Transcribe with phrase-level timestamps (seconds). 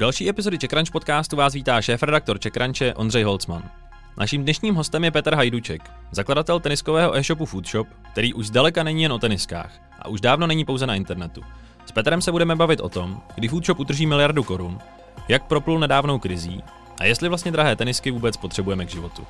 [0.00, 3.70] další epizody Čekranč podcastu vás vítá šéf-redaktor Čekranče Ondřej Holcman.
[4.18, 9.12] Naším dnešním hostem je Petr Hajduček, zakladatel teniskového e-shopu Foodshop, který už zdaleka není jen
[9.12, 11.42] o teniskách a už dávno není pouze na internetu.
[11.86, 14.78] S Petrem se budeme bavit o tom, kdy Foodshop utrží miliardu korun,
[15.28, 16.62] jak proplul nedávnou krizí
[16.98, 19.26] a jestli vlastně drahé tenisky vůbec potřebujeme k životu.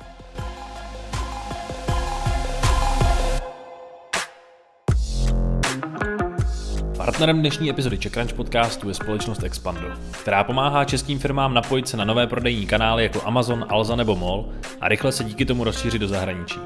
[7.05, 9.87] Partnerem dnešní epizody CheckRunch podcastu je společnost Expando,
[10.21, 14.49] která pomáhá českým firmám napojit se na nové prodejní kanály jako Amazon, Alza nebo MOL
[14.81, 16.59] a rychle se díky tomu rozšířit do zahraničí.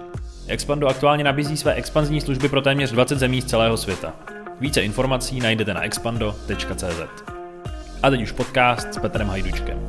[0.48, 4.13] Expando aktuálně nabízí své expanzní služby pro téměř 20 zemí z celého světa.
[4.59, 7.23] Více informací najdete na expando.cz.
[8.04, 9.88] A teď už podcast s Petrem Hajdučkem.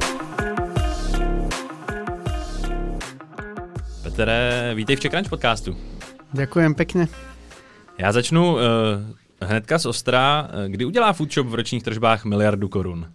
[4.03, 5.77] Petere, vítej v CheckRunch podcastu.
[6.33, 7.07] Ďakujem pekne.
[7.99, 8.61] Já začnu uh,
[9.43, 13.13] Hnedka z Ostra, kdy udělá Foodshop v ročních tržbách miliardu korun?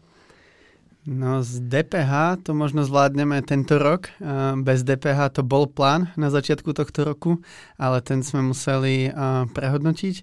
[1.06, 4.14] No z DPH to možno zvládneme tento rok.
[4.62, 7.42] Bez DPH to bol plán na začiatku tohto roku,
[7.82, 9.10] ale ten sme museli
[9.50, 10.16] prehodnotiť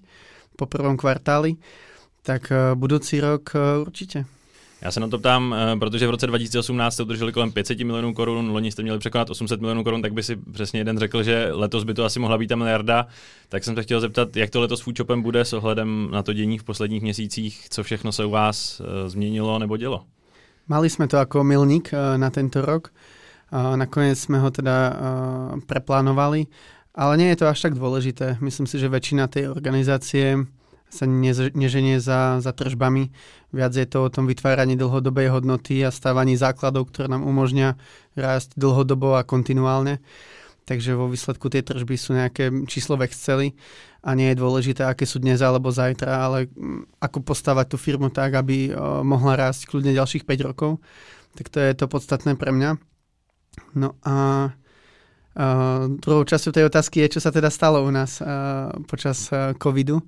[0.55, 1.59] po prvom kvartáli.
[2.23, 2.47] Tak
[2.79, 3.51] budúci rok
[3.83, 4.23] určite.
[4.81, 8.13] Já se na to ptám, eh, protože v roce 2018 jste udrželi kolem 500 milionů
[8.13, 11.49] korun, loni jste měli překonat 800 milionů korun, tak by si přesně jeden řekl, že
[11.51, 13.07] letos by to asi mohla být ta miliarda.
[13.49, 16.33] Tak jsem se chtěl zeptat, jak to letos s Foodshopem bude s ohledem na to
[16.33, 20.05] dění v posledních měsících, co všechno se u vás uh, změnilo nebo dělo?
[20.69, 22.93] Mali sme to ako milník uh, na tento rok.
[23.49, 24.93] Uh, nakoniec sme ho teda
[25.65, 26.45] preplánovali,
[26.93, 28.37] ale nie je to až tak dôležité.
[28.37, 30.45] Myslím si, že väčšina tej organizácie
[30.89, 31.05] sa
[31.53, 33.13] neženie za, za tržbami.
[33.49, 37.75] Viac je to o tom vytváraní dlhodobej hodnoty a stávaní základov, ktoré nám umožňa
[38.13, 39.97] rásť dlhodobo a kontinuálne.
[40.69, 43.57] Takže vo výsledku tie tržby sú nejaké číslo v Exceli
[44.05, 48.13] a nie je dôležité, aké sú dnes alebo zajtra, ale mm, ako postavať tú firmu
[48.13, 48.69] tak, aby
[49.01, 50.77] mohla rásť kľudne ďalších 5 rokov.
[51.33, 52.77] Tak to je to podstatné pre mňa.
[53.73, 54.15] No a
[55.39, 59.53] Uh, druhou časťou tej otázky je, čo sa teda stalo u nás uh, počas uh,
[59.55, 60.01] covidu.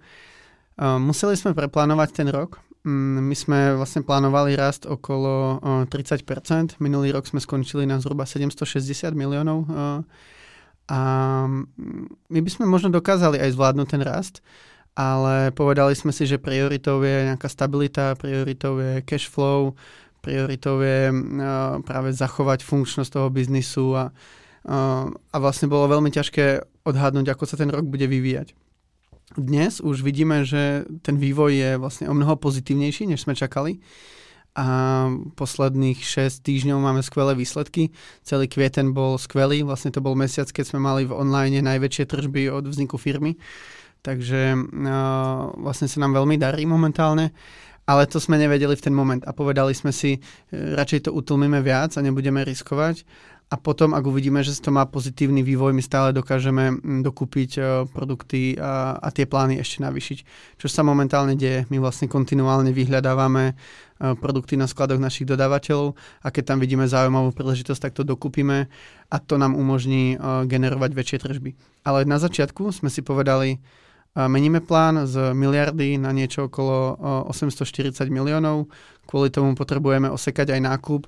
[0.82, 2.58] Museli sme preplánovať ten rok.
[2.82, 6.82] Mm, my sme vlastne plánovali rast okolo 30%.
[6.82, 9.70] Minulý rok sme skončili na zhruba 760 miliónov.
[10.90, 11.00] A
[11.46, 11.66] mm,
[12.34, 14.42] my by sme možno dokázali aj zvládnuť ten rast,
[14.98, 19.78] ale povedali sme si, že prioritou je nejaká stabilita, prioritou je cash flow,
[20.26, 21.10] prioritou je
[21.86, 24.06] práve zachovať funkčnosť toho biznisu a,
[25.32, 28.54] a vlastne bolo veľmi ťažké odhadnúť, ako sa ten rok bude vyvíjať.
[29.40, 33.80] Dnes už vidíme, že ten vývoj je vlastne o mnoho pozitívnejší, než sme čakali.
[34.52, 35.08] A
[35.40, 37.96] posledných 6 týždňov máme skvelé výsledky.
[38.28, 39.64] Celý kvieten bol skvelý.
[39.64, 43.40] Vlastne to bol mesiac, keď sme mali v online najväčšie tržby od vzniku firmy.
[44.04, 47.32] Takže uh, vlastne sa nám veľmi darí momentálne.
[47.88, 50.20] Ale to sme nevedeli v ten moment a povedali sme si,
[50.52, 53.08] radšej to utlmíme viac a nebudeme riskovať
[53.52, 57.62] a potom, ak uvidíme, že to má pozitívny vývoj, my stále dokážeme mm, dokúpiť e,
[57.92, 60.18] produkty a, a tie plány ešte navýšiť.
[60.56, 63.54] Čo sa momentálne deje, my vlastne kontinuálne vyhľadávame e,
[64.16, 68.72] produkty na skladoch našich dodávateľov a keď tam vidíme zaujímavú príležitosť, tak to dokúpime
[69.12, 71.52] a to nám umožní e, generovať väčšie tržby.
[71.84, 73.60] Ale na začiatku sme si povedali,
[74.12, 77.00] meníme plán z miliardy na niečo okolo
[77.32, 78.68] 840 miliónov,
[79.08, 81.02] kvôli tomu potrebujeme osekať aj nákup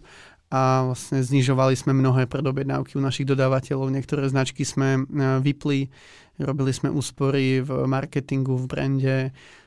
[0.53, 3.89] a vlastne znižovali sme mnohé predobjednávky u našich dodávateľov.
[3.89, 5.89] Niektoré značky sme e, vypli,
[6.37, 9.17] robili sme úspory v marketingu, v brande,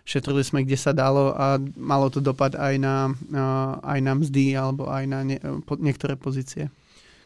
[0.06, 3.42] šetrili sme, kde sa dalo a malo to dopad aj na, e,
[3.82, 6.70] aj na mzdy alebo aj na nie, po, niektoré pozície.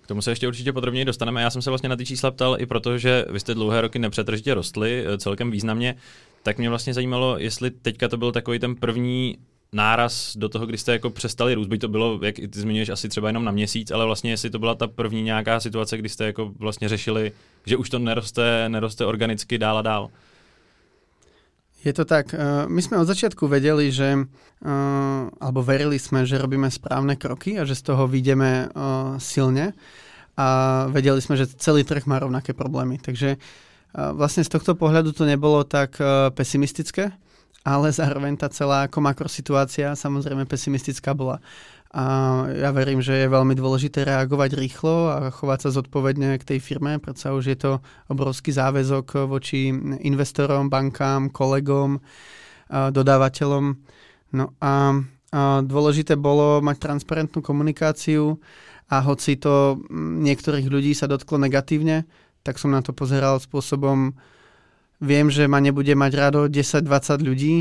[0.00, 1.42] K tomu se ještě určitě podrobněji dostaneme.
[1.42, 3.98] Já jsem se vlastně na ty čísla ptal i proto, že vy jste dlouhé roky
[3.98, 5.94] nepřetržitě rostli e, celkem významně,
[6.42, 9.36] tak mě vlastně zajímalo, jestli teďka to byl takový ten první
[9.72, 13.08] náraz do toho, kdy jste jako přestali růst, by to bylo, jak ty zmiňuješ, asi
[13.08, 16.26] třeba jenom na měsíc, ale vlastně jestli to byla ta první nějaká situace, kdy jste
[16.26, 17.32] jako vlastně řešili,
[17.66, 20.10] že už to neroste, neroste organicky dál a dál.
[21.80, 22.36] Je to tak.
[22.36, 27.56] Eh, my sme od začiatku vedeli, že, eh, alebo verili sme, že robíme správne kroky
[27.56, 28.70] a že z toho vyjdeme eh,
[29.16, 29.72] silne
[30.36, 30.46] a
[30.92, 32.96] vedeli sme, že celý trh má rovnaké problémy.
[32.96, 33.36] Takže
[33.92, 35.98] vlastne z tohto pohľadu to nebolo tak
[36.32, 37.12] pesimistické
[37.64, 41.42] ale zároveň tá celá ako makrosituácia samozrejme pesimistická bola.
[41.90, 46.58] A ja verím, že je veľmi dôležité reagovať rýchlo a chovať sa zodpovedne k tej
[46.62, 47.72] firme, predsa už je to
[48.06, 49.74] obrovský záväzok voči
[50.06, 51.98] investorom, bankám, kolegom,
[52.70, 53.74] dodávateľom.
[54.38, 55.02] No a,
[55.66, 58.38] dôležité bolo mať transparentnú komunikáciu
[58.86, 62.06] a hoci to niektorých ľudí sa dotklo negatívne,
[62.46, 64.14] tak som na to pozeral spôsobom,
[65.00, 67.54] viem, že ma nebude mať rado 10-20 ľudí,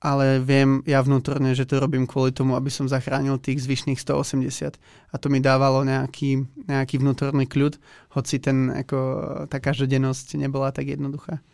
[0.00, 4.80] ale viem ja vnútorne, že to robím kvôli tomu, aby som zachránil tých zvyšných 180.
[5.12, 7.76] A to mi dávalo nejaký, nejaký vnútorný kľud,
[8.16, 8.98] hoci ten, ako,
[9.52, 11.44] tá každodennosť nebola tak jednoduchá.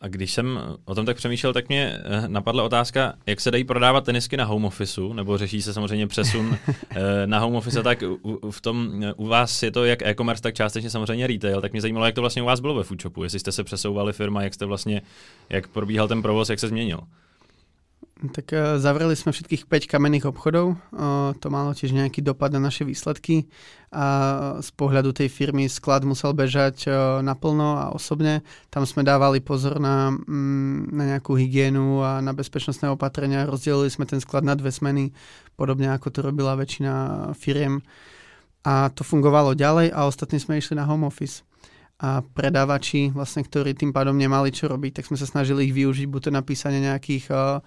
[0.00, 3.64] A když jsem o tom tak přemýšlel, tak mě eh, napadla otázka, jak se dají
[3.64, 6.58] prodávat tenisky na home officeu, nebo řeší se samozřejmě přesun
[6.90, 10.54] eh, na home office, tak u, v tom, u vás je to jak e-commerce, tak
[10.54, 13.38] částečně samozřejmě retail, tak mě zajímalo, jak to vlastně u vás bylo ve Foodshopu, jestli
[13.40, 15.02] jste se přesouvali firma, jak jste vlastně,
[15.48, 17.00] jak probíhal ten provoz, jak se změnil.
[18.20, 20.76] Tak uh, zavreli sme všetkých 5 kamenných obchodov.
[20.92, 23.48] Uh, to malo tiež nejaký dopad na naše výsledky
[23.88, 24.04] a
[24.60, 28.44] z pohľadu tej firmy sklad musel bežať uh, naplno a osobne.
[28.68, 33.48] Tam sme dávali pozor na, mm, na nejakú hygienu a na bezpečnostné opatrenia.
[33.48, 35.16] Rozdelili sme ten sklad na dve smeny,
[35.56, 36.92] podobne ako to robila väčšina
[37.32, 37.80] firiem.
[38.68, 41.40] A to fungovalo ďalej a ostatní sme išli na home office
[42.00, 46.08] a predávači, vlastne, ktorí tým pádom nemali čo robiť, tak sme sa snažili ich využiť
[46.08, 47.60] buď to napísanie nejakých uh,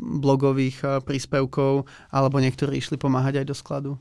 [0.00, 3.92] blogových príspevkov, alebo niektorí išli pomáhať aj do skladu.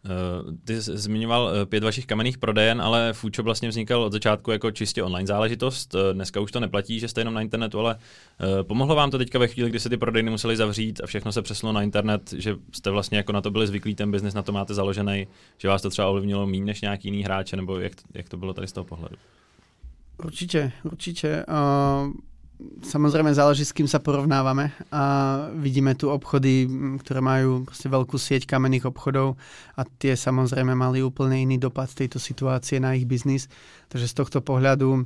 [0.00, 4.50] Uh, ty jsi zmiňoval uh, pět vašich kamenných prodejen, ale Foodshop vlastně vznikal od začátku
[4.50, 5.94] jako čistě online záležitost.
[5.94, 7.98] Uh, dneska už to neplatí, že jste jenom na internetu, ale
[8.62, 11.42] pomohlo vám to teďka ve chvíli, kdy se ty prodejny museli zavřít a všechno se
[11.42, 14.52] přesunulo na internet, že jste vlastně jako na to byli zvyklí, ten biznis na to
[14.52, 15.26] máte založený,
[15.58, 18.54] že vás to třeba ovlivnilo méně než nějaký jiný hráče, nebo jak, jak to bylo
[18.54, 19.16] tady z toho pohledu?
[20.24, 21.44] Určite, určite.
[21.46, 22.12] Uh,
[22.84, 25.02] samozrejme záleží, s kým sa porovnávame a
[25.56, 26.68] vidíme tu obchody,
[27.00, 29.40] ktoré majú veľkú sieť kamenných obchodov
[29.76, 33.48] a tie samozrejme mali úplne iný dopad tejto situácie na ich biznis.
[33.88, 35.04] Takže z tohto pohľadu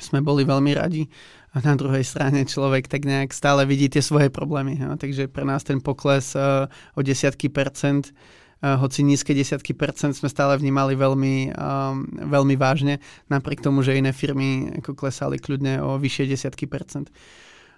[0.00, 1.04] sme boli veľmi radi
[1.52, 4.80] a na druhej strane človek tak nejak stále vidí tie svoje problémy.
[4.80, 4.96] No?
[4.96, 6.64] Takže pre nás ten pokles uh,
[6.96, 8.08] o desiatky percent
[8.62, 14.14] hoci nízke desiatky percent sme stále vnímali veľmi, um, veľmi vážne, napriek tomu, že iné
[14.14, 17.10] firmy ako klesali kľudne o vyššie desiatky percent.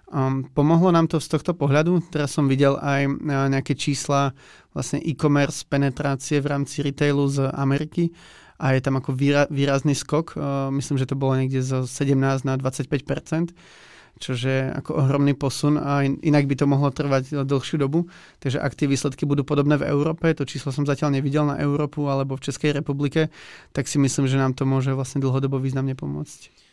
[0.05, 1.97] Um, pomohlo nám to z tohto pohľadu.
[2.13, 4.37] Teraz som videl aj uh, nejaké čísla
[4.77, 8.13] vlastne e-commerce penetrácie v rámci retailu z Ameriky
[8.61, 10.37] a je tam ako výra, výrazný skok.
[10.37, 13.01] Uh, myslím, že to bolo niekde zo 17 na 25
[14.19, 18.07] čo je ako ohromný posun a inak by to mohlo trvať dlhšiu dobu.
[18.39, 22.07] Takže ak tie výsledky budú podobné v Európe, to číslo som zatiaľ nevidel na Európu
[22.07, 23.27] alebo v Českej republike,
[23.75, 26.65] tak si myslím, že nám to môže vlastne dlhodobo významne pomôcť.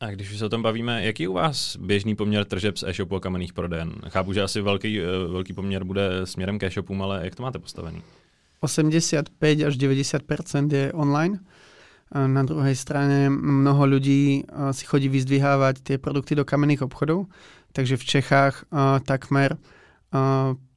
[0.00, 2.82] A když už se o tom bavíme, jaký je u vás běžný poměr tržeb z
[2.82, 3.92] e-shopu a kamenných prodejen?
[4.08, 7.58] Chápu, že asi velký, eh, velký poměr bude směrem k e-shopům, ale jak to máte
[7.58, 8.02] postavený?
[8.60, 11.38] 85 až 90 je online
[12.14, 17.26] na druhej strane mnoho ľudí si chodí vyzdvihávať tie produkty do kamenných obchodov,
[17.74, 18.70] takže v Čechách
[19.02, 19.58] takmer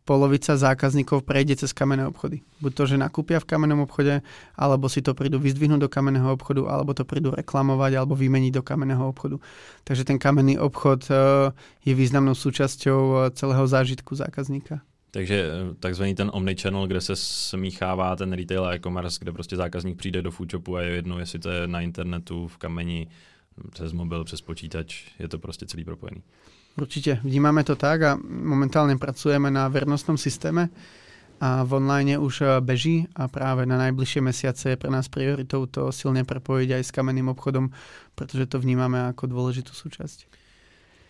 [0.08, 2.40] polovica zákazníkov prejde cez kamenné obchody.
[2.64, 4.24] Buď to, že nakúpia v kamennom obchode,
[4.56, 8.64] alebo si to prídu vyzdvihnúť do kamenného obchodu, alebo to prídu reklamovať, alebo vymeniť do
[8.64, 9.36] kamenného obchodu.
[9.84, 11.12] Takže ten kamenný obchod
[11.84, 14.80] je významnou súčasťou celého zážitku zákazníka.
[15.12, 19.98] Takže eh, takzvaný ten omnichannel, kde se smíchává ten retail a e-commerce, kde prostě zákazník
[19.98, 23.08] přijde do foodshopu a je jedno, jestli to je na internetu, v kameni,
[23.72, 26.22] přes mobil, přes počítač, je to prostě celý propojený.
[26.78, 30.70] Určite, vnímame to tak a momentálne pracujeme na vernostnom systéme
[31.42, 35.66] a v online už eh, beží a práve na najbližšie mesiace je pre nás prioritou
[35.66, 37.74] to silne prepojiť aj s kamenným obchodom,
[38.14, 40.47] pretože to vnímame ako dôležitú súčasť.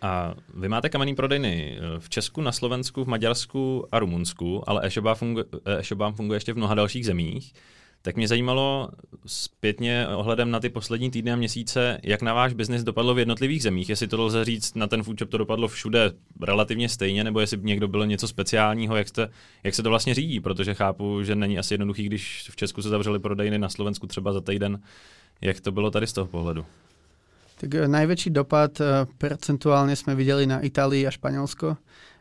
[0.02, 4.86] A vy máte kamenný prodejny eh, v Česku, na Slovensku, v Maďarsku a Rumunsku, ale
[4.86, 7.54] e-shop funguje, e-shop funguje ještě v mnoha dalších zemích.
[8.02, 8.90] Tak mě zajímalo
[9.26, 13.64] zpětně ohledem na ty poslední týdny a měsíce, jak na váš biznis dopadlo v jednotlivých
[13.64, 13.90] zemích.
[13.90, 17.88] Jestli to lze říct, na ten foodshop to dopadlo všude relativně stejně, nebo jestli někdo
[17.88, 19.30] bylo něco speciálního, jak, jste,
[19.64, 22.90] jak se to vlastně řídí, protože chápu, že není asi jednoduchý, když v Česku se
[22.90, 24.82] zavřeli prodejny, na Slovensku třeba za týden.
[25.42, 26.66] Jak to bylo tady z toho pohledu?
[27.58, 31.74] Tak e, najväčší dopad e, percentuálne sme videli na Itálii a Španielsko,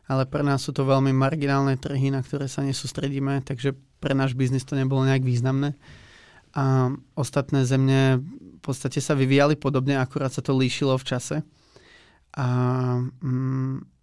[0.09, 4.33] ale pre nás sú to veľmi marginálne trhy, na ktoré sa nesústredíme, takže pre náš
[4.33, 5.77] biznis to nebolo nejak významné.
[6.57, 11.37] A ostatné zemne v podstate sa vyvíjali podobne, akurát sa to líšilo v čase.
[12.33, 12.47] A
[13.21, 13.96] mm,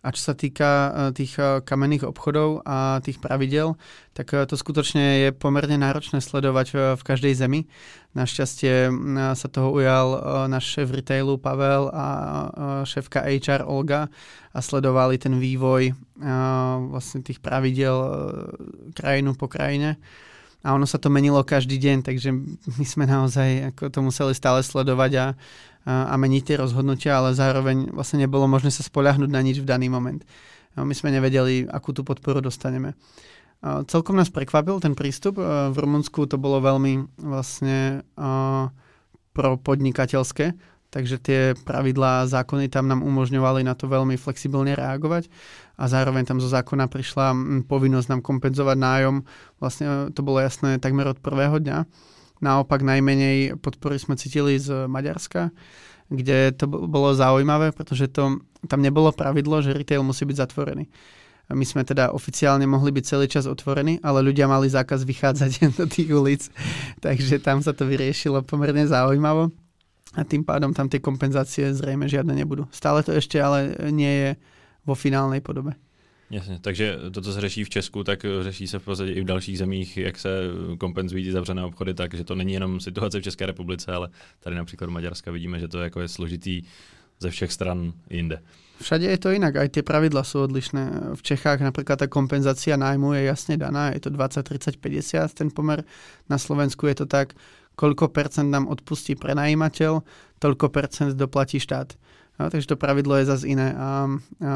[0.00, 3.76] a čo sa týka e, tých e, kamenných obchodov a tých pravidel,
[4.16, 7.68] tak e, to skutočne je pomerne náročné sledovať v každej zemi.
[8.16, 8.90] Našťastie
[9.38, 10.18] sa toho ujal
[10.50, 12.06] náš šéf retailu Pavel a
[12.82, 14.10] šéfka HR Olga
[14.50, 15.94] a sledovali ten vývoj
[16.90, 17.94] vlastne tých pravidel
[18.98, 20.02] krajinu po krajine
[20.60, 22.36] a ono sa to menilo každý deň, takže
[22.78, 25.26] my sme naozaj ako to museli stále sledovať a,
[25.88, 29.88] a meniť tie rozhodnutia, ale zároveň vlastne nebolo možné sa spoľahnúť na nič v daný
[29.88, 30.20] moment.
[30.76, 32.94] My sme nevedeli, akú tú podporu dostaneme.
[33.60, 35.36] Celkom nás prekvapil ten prístup.
[35.42, 38.06] V Rumunsku to bolo veľmi vlastne
[39.34, 40.54] pro podnikateľské.
[40.90, 45.30] takže tie pravidlá a zákony tam nám umožňovali na to veľmi flexibilne reagovať
[45.80, 47.32] a zároveň tam zo zákona prišla
[47.64, 49.16] povinnosť nám kompenzovať nájom.
[49.56, 51.88] Vlastne to bolo jasné takmer od prvého dňa.
[52.44, 55.48] Naopak najmenej podpory sme cítili z Maďarska,
[56.12, 60.84] kde to bolo zaujímavé, pretože to, tam nebolo pravidlo, že retail musí byť zatvorený.
[61.50, 65.88] My sme teda oficiálne mohli byť celý čas otvorení, ale ľudia mali zákaz vychádzať do
[65.88, 66.42] tých ulic,
[67.00, 69.48] takže tam sa to vyriešilo pomerne zaujímavo
[70.14, 72.66] a tým pádom tam tie kompenzácie zrejme žiadne nebudú.
[72.74, 74.30] Stále to ešte ale nie je
[74.90, 75.78] vo finálnej podobe.
[76.30, 79.24] Jasně, takže to, co se řeší v Česku, tak řeší se v podstatě i v
[79.24, 80.30] dalších zemích, jak se
[80.78, 84.08] kompenzují ty zavřené obchody, takže to není jenom situace v České republice, ale
[84.40, 86.62] tady například v Maďarska vidíme, že to jako je složitý
[87.20, 88.42] ze všech stran jinde.
[88.80, 91.12] Všade je to inak, aj tie pravidla sú odlišné.
[91.12, 95.52] V Čechách napríklad tá kompenzácia nájmu je jasne daná, je to 20, 30, 50 ten
[95.52, 95.84] pomer.
[96.32, 97.36] Na Slovensku je to tak,
[97.76, 100.00] koľko percent nám odpustí prenajímateľ,
[100.40, 101.92] toľko percent doplatí štát.
[102.40, 104.08] No, takže to pravidlo je zase iné a,
[104.40, 104.52] a,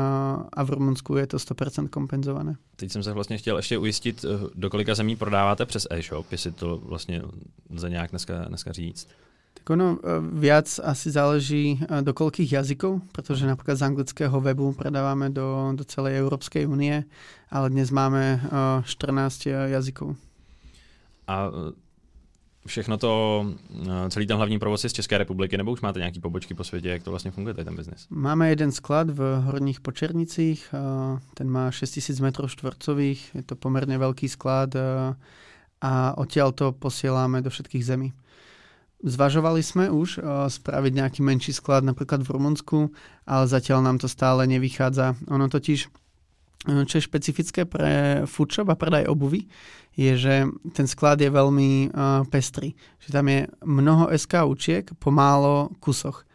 [0.52, 2.56] a v Rumunsku je to 100% kompenzované.
[2.76, 6.52] Teď jsem se vlastně chtěl ještě ujistit, eh, do kolika zemí prodáváte přes e-shop, jestli
[6.52, 7.22] to vlastně
[7.70, 9.08] lze nějak dneska, dneska říct.
[9.54, 14.76] Tak ono e, viac asi záleží e, do koľkých jazykov, pretože napríklad z anglického webu
[14.76, 17.06] predávame do, do celej Európskej únie,
[17.48, 18.44] ale dnes máme
[18.84, 20.20] 14 e, jazykov.
[21.24, 21.48] A
[22.66, 23.44] všechno to,
[24.08, 26.88] celý ten hlavní provoz je z České republiky, nebo už máte nějaký pobočky po světě,
[26.88, 28.06] jak to vlastně funguje, ten biznis?
[28.10, 30.74] Máme jeden sklad v Horních Počernicích,
[31.34, 34.74] ten má 6000 metrov štvorcových, je to pomerne veľký sklad
[35.80, 38.12] a odtiaľ to posielame do všetkých zemí.
[39.04, 42.88] Zvažovali sme už spraviť nejaký menší sklad napríklad v Rumunsku,
[43.28, 45.20] ale zatiaľ nám to stále nevychádza.
[45.28, 46.03] Ono totiž, eh,
[46.64, 49.44] čo je špecifické pre foodshop a predaj obuvy,
[49.94, 50.34] je, že
[50.74, 52.74] ten sklad je veľmi uh, pestrý.
[53.04, 56.26] Že tam je mnoho SKUčiek po málo kusoch.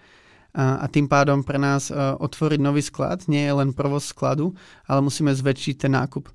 [0.50, 4.58] A, tým pádom pre nás uh, otvoriť nový sklad nie je len provoz skladu,
[4.90, 6.26] ale musíme zväčšiť ten nákup.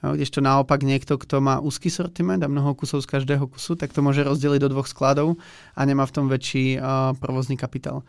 [0.00, 3.92] No, kdežto naopak niekto, kto má úzky sortiment a mnoho kusov z každého kusu, tak
[3.92, 5.36] to môže rozdeliť do dvoch skladov
[5.76, 8.02] a nemá v tom väčší uh, provozný kapitál.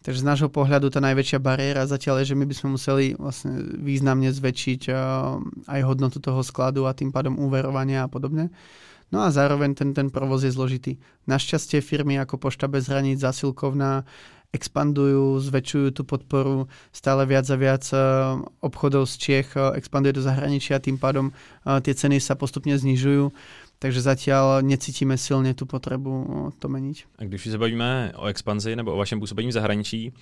[0.00, 3.52] Takže z nášho pohľadu tá najväčšia bariéra zatiaľ je, že my by sme museli vlastne
[3.84, 4.96] významne zväčšiť uh,
[5.68, 8.48] aj hodnotu toho skladu a tým pádom úverovania a podobne.
[9.12, 10.96] No a zároveň ten, ten provoz je zložitý.
[11.26, 14.06] Našťastie firmy ako Pošta bez hraníc, Zasilkovná,
[14.50, 18.00] expandujú, zväčšujú tú podporu, stále viac a viac eh,
[18.62, 23.30] obchodov z Čiech eh, expanduje do zahraničia, tým pádom eh, tie ceny sa postupne znižujú.
[23.80, 27.16] Takže zatiaľ necítime silne tú potrebu to meniť.
[27.18, 30.12] A když se bavíme o expanzi nebo o vašem působení v zahraničí,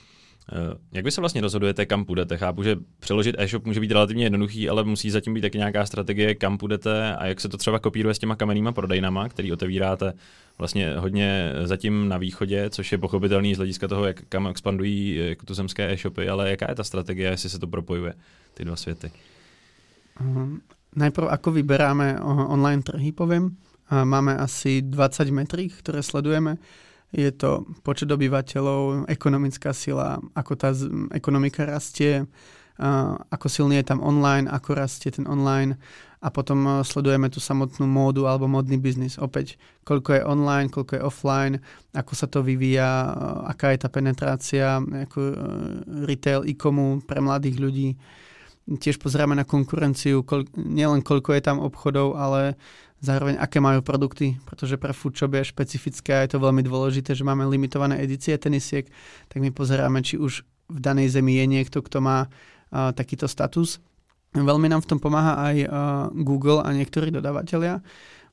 [0.52, 2.36] Eh, jak vy se vlastně rozhodujete, kam půjdete?
[2.36, 6.34] Chápu, že přeložit e-shop může být relativně jednoduchý, ale musí zatím být taky nějaká strategie,
[6.34, 10.12] kam půjdete a jak se to třeba kopíruje s těma kamennýma prodejnama, který otevíráte
[10.58, 15.38] vlastně hodně zatím na východě, což je pochopitelný z hlediska toho, jak kam expandují jak
[15.50, 18.14] zemské e-shopy, ale jaká je ta strategie, jestli se to propojuje,
[18.54, 19.10] ty dva světy?
[20.97, 23.57] Najprv ako vyberáme online trhy, poviem.
[23.88, 26.57] Máme asi 20 metrík, ktoré sledujeme
[27.09, 30.76] je to počet obyvateľov, ekonomická sila, ako tá
[31.16, 32.28] ekonomika rastie,
[33.33, 35.75] ako silný je tam online, ako rastie ten online
[36.23, 39.18] a potom e, sledujeme tú samotnú módu alebo módny biznis.
[39.18, 41.54] Opäť, koľko je online, koľko je offline,
[41.90, 43.11] ako sa to vyvíja, e,
[43.50, 45.35] aká je tá penetrácia, ako e,
[46.07, 47.88] retail, e-komu pre mladých ľudí.
[48.68, 52.60] Tiež pozeráme na konkurenciu, koľ, nielen koľko je tam obchodov, ale
[53.00, 57.25] zároveň aké majú produkty, pretože pre foodshop je špecifické a je to veľmi dôležité, že
[57.25, 58.84] máme limitované edície tenisiek,
[59.32, 63.80] tak my pozeráme, či už v danej zemi je niekto, kto má uh, takýto status.
[64.37, 65.68] Veľmi nám v tom pomáha aj uh,
[66.12, 67.80] Google a niektorí dodavatelia.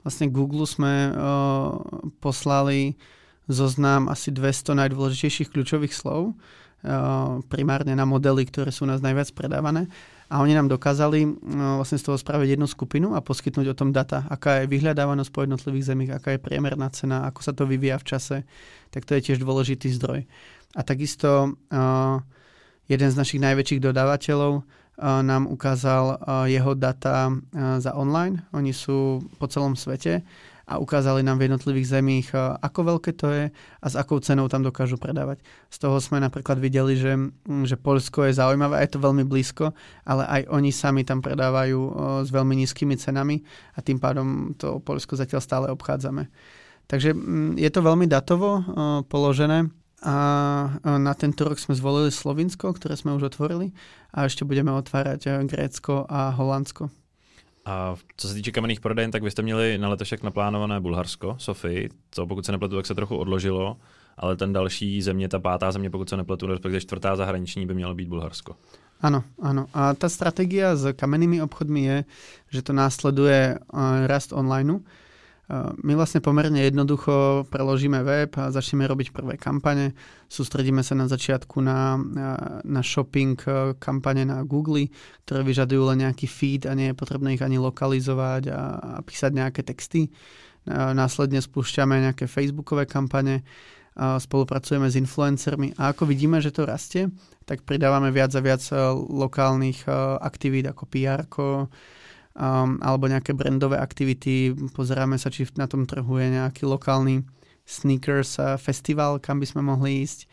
[0.03, 1.79] Vlastne Google sme uh,
[2.19, 2.99] poslali
[3.47, 9.87] zoznam asi 200 najdôležitejších kľúčových slov, uh, primárne na modely, ktoré sú nás najviac predávané
[10.25, 11.25] a oni nám dokázali
[11.77, 15.45] vlastne z toho spraviť jednu skupinu a poskytnúť o tom data, aká je vyhľadávanosť po
[15.45, 18.37] jednotlivých zemích, aká je priemerná cena, ako sa to vyvíja v čase,
[18.89, 20.25] tak to je tiež dôležitý zdroj.
[20.73, 21.53] A takisto
[22.89, 24.65] jeden z našich najväčších dodávateľov
[25.01, 26.17] nám ukázal
[26.47, 27.29] jeho data
[27.77, 28.47] za online.
[28.55, 30.23] Oni sú po celom svete
[30.65, 34.49] a ukázali nám v jednotlivých zemích, eh, ako veľké to je a s akou cenou
[34.49, 35.45] tam dokážu predávať.
[35.69, 39.77] Z toho sme napríklad videli, že, mm, že Polsko je zaujímavé, je to veľmi blízko,
[40.05, 41.93] ale aj oni sami tam predávajú eh,
[42.25, 43.45] s veľmi nízkymi cenami
[43.77, 46.27] a tým pádom to Polsko zatiaľ stále obchádzame.
[46.89, 48.63] Takže mm, je to veľmi datovo eh,
[49.05, 49.69] položené
[50.05, 50.17] a
[50.85, 53.73] na tento rok sme zvolili Slovinsko, ktoré sme už otvorili
[54.13, 57.04] a ešte budeme otvárať Grécko a Holandsko.
[57.65, 61.89] A co se týče kamenných prodejen, tak vy jste měli na letošek naplánované Bulharsko, Sofii,
[62.09, 63.77] to pokud se nepletu, tak se trochu odložilo,
[64.17, 67.95] ale ten další země, ta pátá země, pokud se nepletu, respektive čtvrtá zahraniční by mělo
[67.95, 68.55] být Bulharsko.
[69.03, 69.67] Áno, áno.
[69.75, 71.97] A tá stratégia s kamennými obchodmi je,
[72.49, 73.59] že to následuje
[74.07, 74.79] rast online.
[75.85, 79.93] My vlastne pomerne jednoducho preložíme web a začneme robiť prvé kampane.
[80.25, 82.01] Sústredíme sa na začiatku na,
[82.65, 84.89] na shopping e, kampane na Google,
[85.21, 89.31] ktoré vyžadujú len nejaký feed a nie je potrebné ich ani lokalizovať a, a písať
[89.37, 90.09] nejaké texty.
[90.65, 93.45] Následne spúšťame nejaké facebookové kampane,
[93.95, 97.13] spolupracujeme s influencermi a ako vidíme, že to rastie,
[97.45, 98.65] tak pridávame viac a viac
[99.13, 99.85] lokálnych
[100.25, 101.21] aktivít ako pr
[102.35, 104.53] um, alebo nejaké brandové aktivity.
[104.75, 107.23] Pozeráme sa, či na tom trhu je nejaký lokálny
[107.65, 110.29] sneakers festival, kam by sme mohli ísť.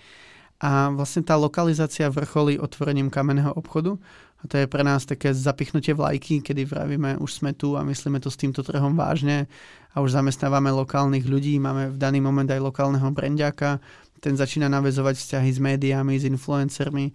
[0.62, 3.98] A vlastne tá lokalizácia vrcholí otvorením kamenného obchodu.
[4.42, 8.18] A to je pre nás také zapichnutie vlajky, kedy vravíme, už sme tu a myslíme
[8.18, 9.46] to s týmto trhom vážne
[9.94, 13.78] a už zamestnávame lokálnych ľudí, máme v daný moment aj lokálneho brandiaka,
[14.22, 17.10] ten začína navezovať vzťahy s médiami, s influencermi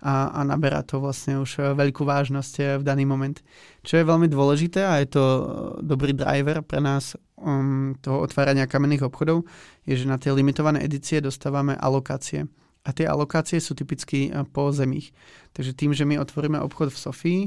[0.00, 3.36] a, a naberá to vlastne už e, veľkú vážnosť e, v daný moment.
[3.84, 5.42] Čo je veľmi dôležité a je to e,
[5.84, 9.44] dobrý driver pre nás um, toho otvárania kamenných obchodov,
[9.84, 12.48] je, že na tie limitované edície dostávame alokácie.
[12.80, 15.12] A tie alokácie sú typicky po zemích.
[15.52, 17.42] Takže tým, že my otvoríme obchod v Sofii,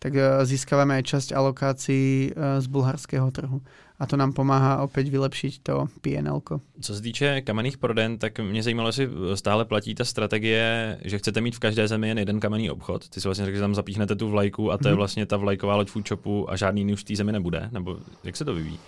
[0.00, 0.16] tak
[0.48, 3.60] získavame aj časť alokácií z bulharského trhu
[4.00, 6.40] a to nám pomáhá opět vylepšit to PNL.
[6.80, 11.40] Co se týče kamenných proden, tak mě zajímalo, jestli stále platí ta strategie, že chcete
[11.40, 13.08] mít v každé zemi jen jeden kamenný obchod.
[13.08, 14.96] Ty si vlastně řekl, že tam zapíchnete tu vlajku a to je mhm.
[14.96, 17.68] vlastně ta vlajková loď food shopu a žádný jiný už v té zemi nebude?
[17.72, 18.78] Nebo jak se to vyvíjí?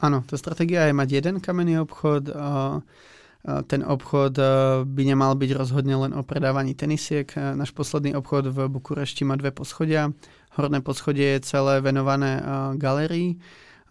[0.00, 2.28] Ano, ta strategie je mať jeden kamenný obchod.
[2.28, 2.80] A
[3.66, 4.40] ten obchod
[4.84, 7.28] by nemal byť rozhodne len o predávaní tenisiek.
[7.36, 10.12] Náš posledný obchod v Bukurešti má dve poschodia.
[10.56, 12.40] Horné poschodie je celé venované
[12.80, 13.36] galerii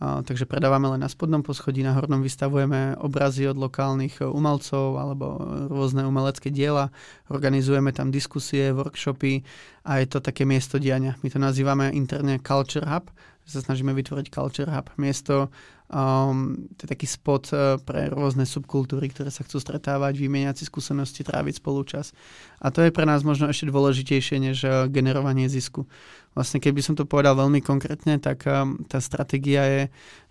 [0.04, 5.40] takže predávame len na spodnom poschodí, na hornom vystavujeme obrazy od lokálnych e, umelcov alebo
[5.72, 6.92] rôzne umelecké diela,
[7.32, 9.42] organizujeme tam diskusie, workshopy
[9.88, 11.16] a je to také miesto diania.
[11.24, 13.08] My to nazývame interne Culture Hub,
[13.44, 15.52] sa snažíme vytvoriť Culture Hub, miesto,
[15.94, 20.66] um, to je taký spot uh, pre rôzne subkultúry, ktoré sa chcú stretávať, vymieňať si
[20.66, 22.18] skúsenosti, tráviť spolu čas.
[22.58, 25.86] A to je pre nás možno ešte dôležitejšie než uh, generovanie zisku.
[26.34, 29.84] Vlastne keby som to povedal veľmi konkrétne, tak um, tá stratégia je,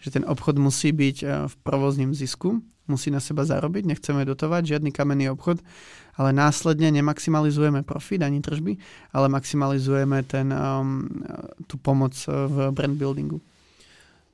[0.03, 2.59] že ten obchod musí byť uh, v provozním zisku,
[2.91, 5.63] musí na seba zarobiť, nechceme dotovať žiadny kamenný obchod,
[6.19, 8.77] ale následne nemaximalizujeme profit ani tržby,
[9.15, 11.07] ale maximalizujeme ten, um,
[11.71, 13.39] tú pomoc v brand buildingu.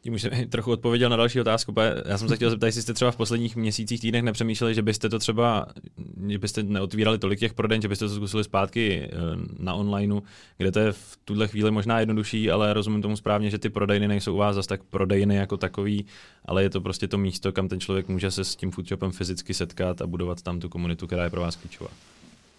[0.00, 1.74] Tím už jsem trochu odpověděl na další otázku.
[2.04, 5.08] Já jsem se chtěl zeptat, jestli jste třeba v posledních měsících, týdnech nepřemýšleli, že byste
[5.08, 5.66] to třeba,
[6.28, 9.16] že byste neotvírali tolik těch prodejen, že byste to zkusili zpátky eh,
[9.58, 10.20] na onlineu,
[10.58, 14.08] kde to je v tuhle chvíli možná jednodušší, ale rozumím tomu správně, že ty prodejny
[14.08, 16.06] nejsou u vás zase tak prodejny jako takový,
[16.44, 19.54] ale je to prostě to místo, kam ten člověk může se s tím foodshopem fyzicky
[19.54, 21.90] setkat a budovat tam tu komunitu, která je pro vás klíčová.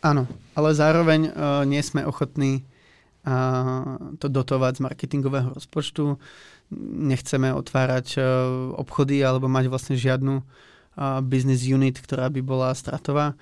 [0.04, 2.64] Ano, ale zároveň uh, nie sme ochotní
[3.28, 6.16] uh, to dotovať z marketingového rozpočtu
[6.78, 8.20] nechceme otvárať e,
[8.78, 10.44] obchody alebo mať vlastne žiadnu e,
[11.26, 13.34] business unit, ktorá by bola stratová.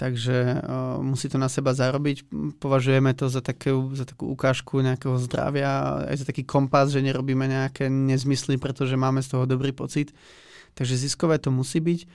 [0.00, 2.24] Takže uh, musí to na seba zarobiť.
[2.56, 7.44] Považujeme to za, takú, za takú ukážku nejakého zdravia, aj za taký kompas, že nerobíme
[7.44, 10.16] nejaké nezmysly, pretože máme z toho dobrý pocit.
[10.72, 12.08] Takže ziskové to musí byť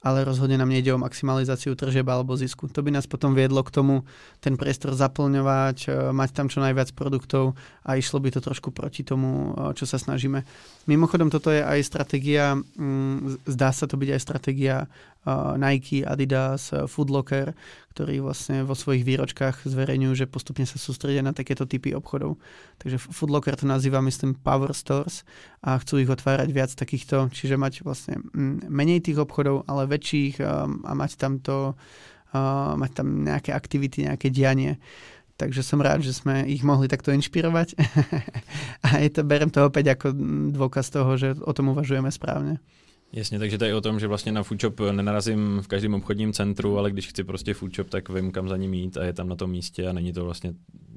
[0.00, 2.72] ale rozhodne nám nejde o maximalizáciu tržeb alebo zisku.
[2.72, 3.94] To by nás potom viedlo k tomu
[4.40, 7.52] ten priestor zaplňovať, e, mať tam čo najviac produktov
[7.84, 10.40] a išlo by to trošku proti tomu, e, čo sa snažíme.
[10.88, 14.76] Mimochodom, toto je aj stratégia, mm, zdá sa to byť aj stratégia
[15.56, 17.52] Nike, Adidas, Foodlocker,
[17.92, 22.40] ktorí vlastne vo svojich výročkách zverejňujú, že postupne sa sústredia na takéto typy obchodov.
[22.80, 25.28] Takže Foodlocker to nazýva, myslím, Power Stores
[25.60, 30.40] a chcú ich otvárať viac takýchto, čiže mať vlastne mm, menej tých obchodov, ale väčších
[30.40, 31.76] a mať tam to,
[32.80, 34.80] mať tam nejaké aktivity, nejaké dianie.
[35.36, 37.72] Takže som rád, že sme ich mohli takto inšpirovať.
[38.84, 40.12] a je to, berem to opäť ako
[40.52, 42.60] dôkaz toho, že o tom uvažujeme správne.
[43.12, 46.78] Jasně, takže to je o tom, že vlastně na foodshop nenarazím v každém obchodním centru,
[46.78, 49.36] ale když chci prostě foodshop, tak vím, kam za ním jít a je tam na
[49.36, 50.52] tom místě a není to vlastně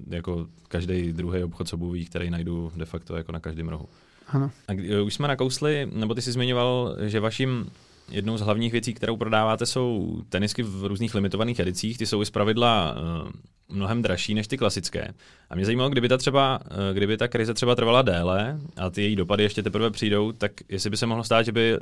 [0.10, 3.90] jako každý druhý obchod s obuví, který najdu de facto jako na každém rohu.
[4.28, 4.52] Ano.
[4.68, 7.70] A kdy, už jsme nakousli, nebo ty jsi zmiňoval, že vaším
[8.10, 11.98] jednou z hlavních věcí, kterou prodáváte, jsou tenisky v různých limitovaných edicích.
[11.98, 13.32] Ty jsou i zpravidla uh,
[13.70, 15.14] mnohem dražší než ty klasické.
[15.50, 19.02] A mě zajímalo, kdyby ta třeba, uh, kdyby ta krize třeba trvala déle a ty
[19.02, 21.78] její dopady ještě teprve přijdou, tak jestli by se mohlo stát, že by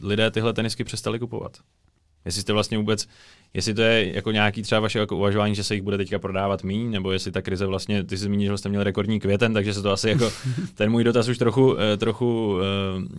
[0.00, 1.58] lidé tyhle tenisky přestali kupovat.
[2.24, 3.08] Jestli jste vlastně vůbec,
[3.54, 6.64] jestli to je jako nějaký třeba vaše jako uvažování, že se jich bude teďka prodávat
[6.64, 9.74] míň, nebo jestli ta krize vlastně, ty jsi zmínil, že jste měli rekordní květen, takže
[9.74, 10.32] se to asi jako,
[10.74, 12.60] ten můj dotaz už trochu, eh, trochu uh,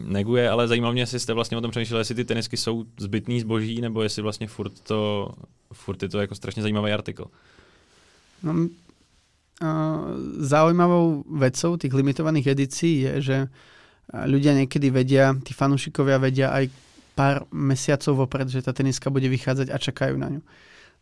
[0.08, 3.40] neguje, ale zajímalo mě, jestli jste vlastně o tom přemýšleli, jestli ty tenisky jsou zbytný
[3.40, 5.30] zboží, nebo jestli vlastně furt to,
[5.74, 7.26] furt je to jako strašně zajímavý artikl.
[8.44, 8.68] No, uh,
[10.38, 13.48] zaujímavou vecou tých limitovaných edícií je, že
[14.12, 16.68] ľudia niekedy vedia, tí fanúšikovia vedia aj
[17.13, 20.42] pár mesiacov vopred, že tá teniska bude vychádzať a čakajú na ňu.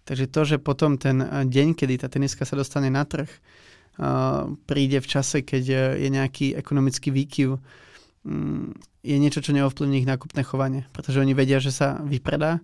[0.03, 3.29] Takže to, že potom ten deň, kedy tá teniska sa dostane na trh,
[4.65, 5.63] príde v čase, keď
[5.99, 7.59] je nejaký ekonomický výkyv,
[8.25, 8.67] mm,
[9.01, 10.89] je niečo, čo neovplyvní ich nákupné chovanie.
[10.89, 12.61] Pretože oni vedia, že sa vypredá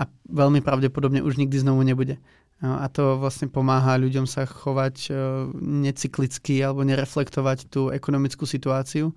[0.00, 2.16] a veľmi pravdepodobne už nikdy znovu nebude.
[2.62, 5.10] A to vlastne pomáha ľuďom sa chovať
[5.58, 9.10] necyklicky alebo nereflektovať tú ekonomickú situáciu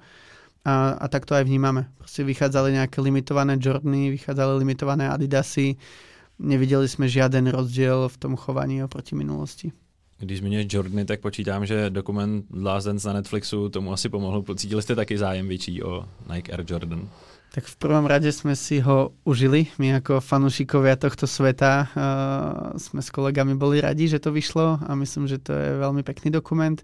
[0.66, 1.88] a, a tak to aj vnímame.
[2.02, 5.78] Proste vychádzali nejaké limitované Jordany, vychádzali limitované Adidasy.
[6.42, 9.72] Nevideli sme žiaden rozdiel v tom chovaní oproti minulosti.
[10.20, 14.42] Když zmiňuješ Jordany, tak počítám, že dokument Last Dance na Netflixu tomu asi pomohl.
[14.42, 17.08] Pocítili jste taky zájem větší o Nike Air Jordan?
[17.56, 19.72] Tak v prvom rade sme si ho užili.
[19.80, 24.92] My ako fanúšikovia tohto sveta uh, sme s kolegami boli radi, že to vyšlo a
[25.00, 26.76] myslím, že to je veľmi pekný dokument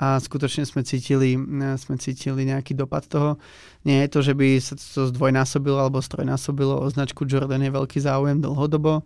[0.00, 1.36] a skutočne sme cítili,
[1.76, 3.36] sme cítili nejaký dopad toho.
[3.84, 8.00] Nie je to, že by sa to zdvojnásobilo alebo strojnásobilo o značku Jordan je veľký
[8.00, 9.04] záujem dlhodobo.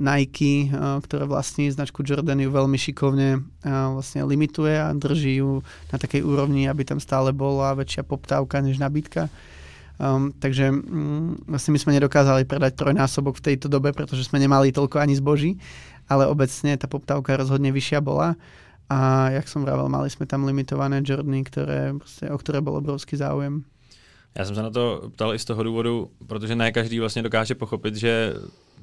[0.00, 0.72] Nike,
[1.04, 3.44] ktoré vlastní značku Jordan ju veľmi šikovne
[3.92, 5.60] vlastne limituje a drží ju
[5.92, 9.28] na takej úrovni, aby tam stále bola väčšia poptávka než nabídka.
[10.00, 14.72] Um, takže um, vlastne my sme nedokázali predať trojnásobok v tejto dobe, pretože sme nemali
[14.72, 15.60] toľko ani zboží,
[16.08, 18.32] ale obecne tá poptávka rozhodne vyššia bola.
[18.90, 21.94] A jak som vravel, mali sme tam limitované Jordany, ktoré,
[22.26, 23.62] o ktoré bol obrovský záujem.
[24.34, 27.54] Já jsem se na to ptal i z toho důvodu, protože ne každý vlastně dokáže
[27.54, 28.34] pochopit, že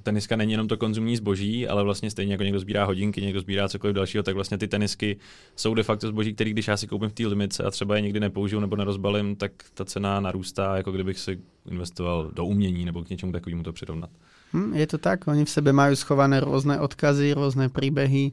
[0.04, 3.70] teniska není jenom to konzumní zboží, ale vlastně stejně jako někdo sbírá hodinky, někdo sbírá
[3.70, 5.17] cokoliv dalšího, tak vlastně ty tenisky
[5.56, 8.02] jsou de facto zboží, který když já si koupím v té limice a třeba je
[8.02, 11.39] někdy nepoužiju nebo nerozbalím, tak ta cena narůstá, jako kdybych si
[11.72, 14.10] investoval do umění nebo k něčemu takovému to přirovnat.
[14.54, 18.32] Hmm, je to tak, oni v sebe majú schované rôzne odkazy, rôzne príbehy,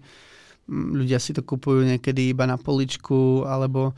[0.70, 3.92] ľudia si to kupujú niekedy iba na poličku, alebo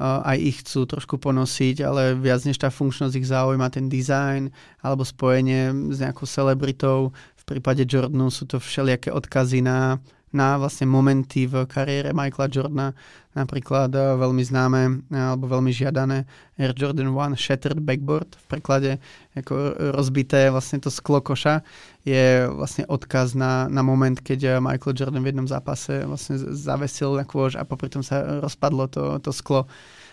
[0.00, 4.48] aj ich chcú trošku ponosiť, ale viac než tá funkčnosť ich zaujíma ten design
[4.80, 7.12] alebo spojenie s nejakou celebritou.
[7.36, 12.88] V prípade Jordanu sú to všelijaké odkazy na na vlastne momenty v kariére Michaela Jordana,
[13.34, 16.26] napríklad eh, veľmi známe eh, alebo veľmi žiadané
[16.58, 18.90] Air Jordan 1 Shattered Backboard v preklade
[19.38, 21.62] ako rozbité vlastne to sklo koša
[22.02, 27.14] je vlastne odkaz na, na moment, keď eh, Michael Jordan v jednom zápase vlastne zavesil
[27.14, 29.70] na kôž a popri tom sa rozpadlo to, to sklo.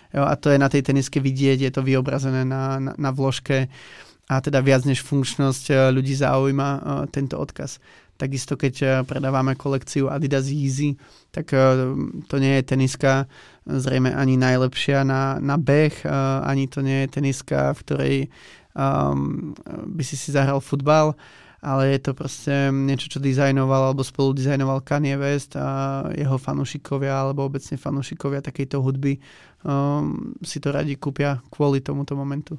[0.08, 3.68] Jo, a to je na tej teniske vidieť, je to vyobrazené na, na, na vložke
[4.24, 6.68] a teda viac než funkčnosť ľudí zaujíma
[7.12, 7.76] tento odkaz.
[8.18, 10.98] Takisto keď eh, predávame kolekciu Adidas Yeezy,
[11.30, 11.94] tak eh,
[12.26, 13.30] to nie je teniska
[13.68, 16.10] zrejme ani najlepšia na, na beh, eh,
[16.42, 18.16] ani to nie je teniska, v ktorej
[18.74, 19.54] um,
[19.86, 21.14] by si si zahral futbal,
[21.62, 27.14] ale je to proste niečo, čo dizajnoval alebo spolu dizajnoval Kanye West a jeho fanúšikovia
[27.14, 29.18] alebo obecne fanúšikovia takejto hudby
[29.66, 32.58] um, si to radi kúpia kvôli tomuto momentu.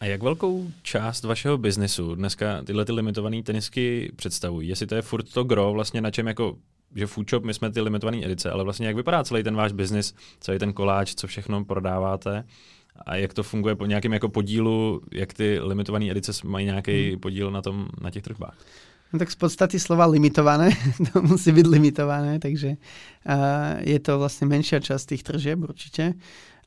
[0.00, 4.68] A jak velkou část vašeho biznesu dneska tyhle ty limitované tenisky představují?
[4.68, 6.56] Jestli to je furt to gro, vlastně na čem jako
[6.94, 10.14] že Foodshop, my jsme ty limitované edice, ale vlastně jak vypadá celý ten váš biznis,
[10.40, 12.44] celý ten koláč, co všechno prodáváte
[13.06, 17.20] a jak to funguje po nějakém jako podílu, jak ty limitované edice mají nějaký hmm.
[17.20, 18.56] podíl na, tom, na těch tržbách?
[19.12, 20.70] No tak z podstaty slova limitované,
[21.12, 26.14] to musí byť limitované, takže uh, je to vlastne menšia časť tých tržieb určite.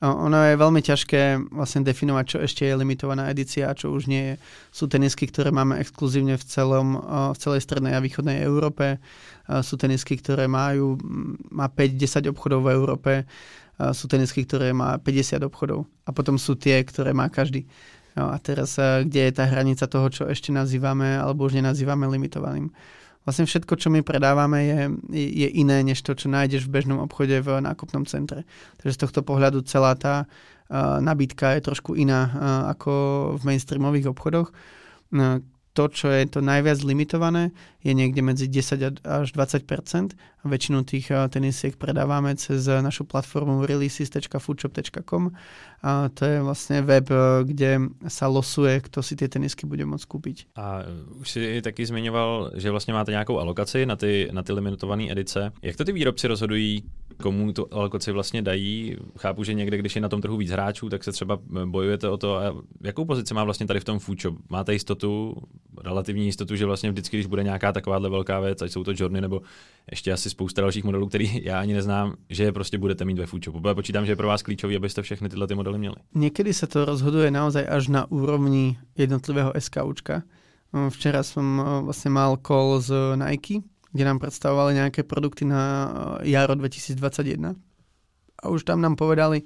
[0.03, 4.35] Ono je veľmi ťažké vlastne definovať, čo ešte je limitovaná edícia a čo už nie
[4.35, 4.35] je.
[4.75, 6.99] Sú tenisky, ktoré máme exkluzívne v, celom,
[7.31, 8.99] v celej strednej a východnej Európe.
[9.63, 10.99] Sú tenisky, ktoré majú,
[11.47, 13.11] má 5-10 obchodov v Európe.
[13.95, 15.87] Sú tenisky, ktoré má 50 obchodov.
[16.03, 17.63] A potom sú tie, ktoré má každý.
[18.19, 22.75] No a teraz, kde je tá hranica toho, čo ešte nazývame alebo už nenazývame limitovaným
[23.23, 24.79] vlastne všetko, čo my predávame, je,
[25.11, 28.43] je iné, než to, čo nájdeš v bežnom obchode v nákupnom centre.
[28.79, 32.31] Takže z tohto pohľadu celá tá uh, nabídka je trošku iná uh,
[32.75, 32.91] ako
[33.39, 34.51] v mainstreamových obchodoch.
[35.11, 35.39] Uh,
[35.73, 37.49] to, čo je to najviac limitované,
[37.81, 39.65] je niekde medzi 10 až 20
[40.13, 45.31] a väčšinu tých tenisiek predávame cez našu platformu releases.foodshop.com
[45.83, 47.07] a to je vlastne web,
[47.43, 50.37] kde sa losuje, kto si tie tenisky bude môcť kúpiť.
[50.55, 50.83] A
[51.19, 55.51] už si taky zmiňoval, že vlastně máte nějakou alokaci na ty, na ty limitované edice.
[55.61, 56.83] Jak to ty výrobci rozhodují,
[57.21, 58.97] komu tu alokaci vlastně dají?
[59.17, 62.17] Chápu, že někde, když je na tom trhu víc hráčů, tak se třeba bojujete o
[62.17, 62.37] to.
[62.37, 62.41] A
[62.83, 64.35] jakou pozici má vlastně tady v tom foodshop?
[64.49, 65.35] Máte jistotu,
[65.83, 69.21] relativní jistotu, že vlastně vždycky, když bude nějaká takováhle velká věc, ať jsou to Jorny
[69.21, 69.41] nebo
[69.91, 73.61] ještě asi spousta dalších modelů, který já ani neznám, že prostě budete mít ve foodshopu.
[73.67, 75.95] Já počítám, že je pro vás klíčový, abyste všechny tyhle ty modely měli.
[76.15, 80.25] Někdy se to rozhoduje naozaj až na úrovni jednotlivého SKUčka.
[80.73, 81.45] Včera som
[81.85, 83.61] vlastne mal call z Nike,
[83.93, 85.93] kde nám predstavovali nejaké produkty na
[86.25, 87.53] jaro 2021.
[88.41, 89.45] A už tam nám povedali,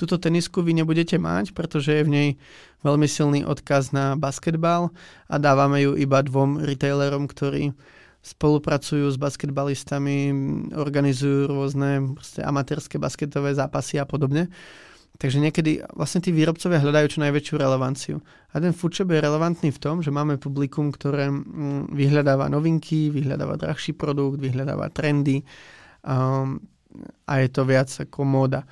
[0.00, 2.28] Tuto tenisku vy nebudete mať, pretože je v nej
[2.80, 4.88] veľmi silný odkaz na basketbal
[5.28, 7.76] a dávame ju iba dvom retailerom, ktorí
[8.20, 10.32] spolupracujú s basketbalistami,
[10.76, 14.52] organizujú rôzne amatérske basketové zápasy a podobne.
[15.20, 18.16] Takže niekedy vlastne tí výrobcovia hľadajú čo najväčšiu relevanciu.
[18.52, 23.60] A ten foodshop je relevantný v tom, že máme publikum, ktoré mm, vyhľadáva novinky, vyhľadáva
[23.60, 25.44] drahší produkt, vyhľadáva trendy
[26.04, 26.56] um,
[27.28, 28.64] a je to viac ako móda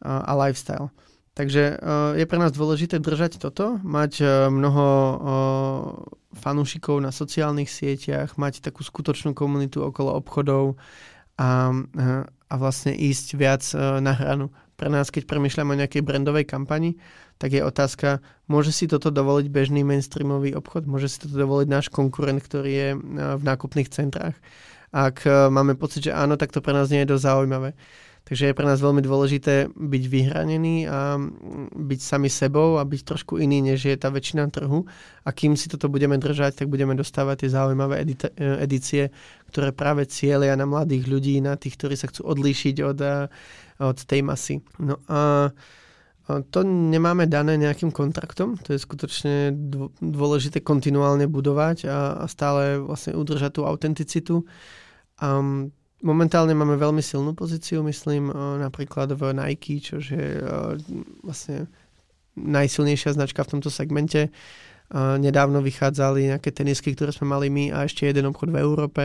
[0.00, 0.88] a lifestyle.
[1.36, 1.76] Takže
[2.16, 4.86] je pre nás dôležité držať toto, mať mnoho
[6.34, 10.78] fanúšikov na sociálnych sieťach, mať takú skutočnú komunitu okolo obchodov
[11.38, 11.74] a,
[12.46, 13.62] a vlastne ísť viac
[13.98, 14.54] na hranu.
[14.78, 16.96] Pre nás, keď premyšľame o nejakej brandovej kampani,
[17.40, 20.84] tak je otázka, môže si toto dovoliť bežný mainstreamový obchod?
[20.84, 22.88] Môže si toto dovoliť náš konkurent, ktorý je
[23.36, 24.36] v nákupných centrách?
[24.90, 27.70] Ak máme pocit, že áno, tak to pre nás nie je dosť zaujímavé.
[28.24, 31.18] Takže je pre nás veľmi dôležité byť vyhranený a
[31.74, 34.86] byť sami sebou a byť trošku iný, než je tá väčšina trhu.
[35.26, 39.10] A kým si toto budeme držať, tak budeme dostávať tie zaujímavé edite, edície,
[39.50, 42.98] ktoré práve cieľia na mladých ľudí, na tých, ktorí sa chcú odlíšiť od,
[43.82, 44.62] od tej masy.
[44.78, 45.50] No a
[46.54, 49.50] to nemáme dané nejakým kontraktom, to je skutočne
[49.98, 54.46] dôležité kontinuálne budovať a, a stále vlastne udržať tú autenticitu.
[55.18, 60.40] Um, Momentálne máme veľmi silnú pozíciu, myslím, napríklad v Nike, čo je
[61.20, 61.68] vlastne
[62.40, 64.32] najsilnejšia značka v tomto segmente.
[64.96, 69.04] Nedávno vychádzali nejaké tenisky, ktoré sme mali my a ešte jeden obchod v Európe,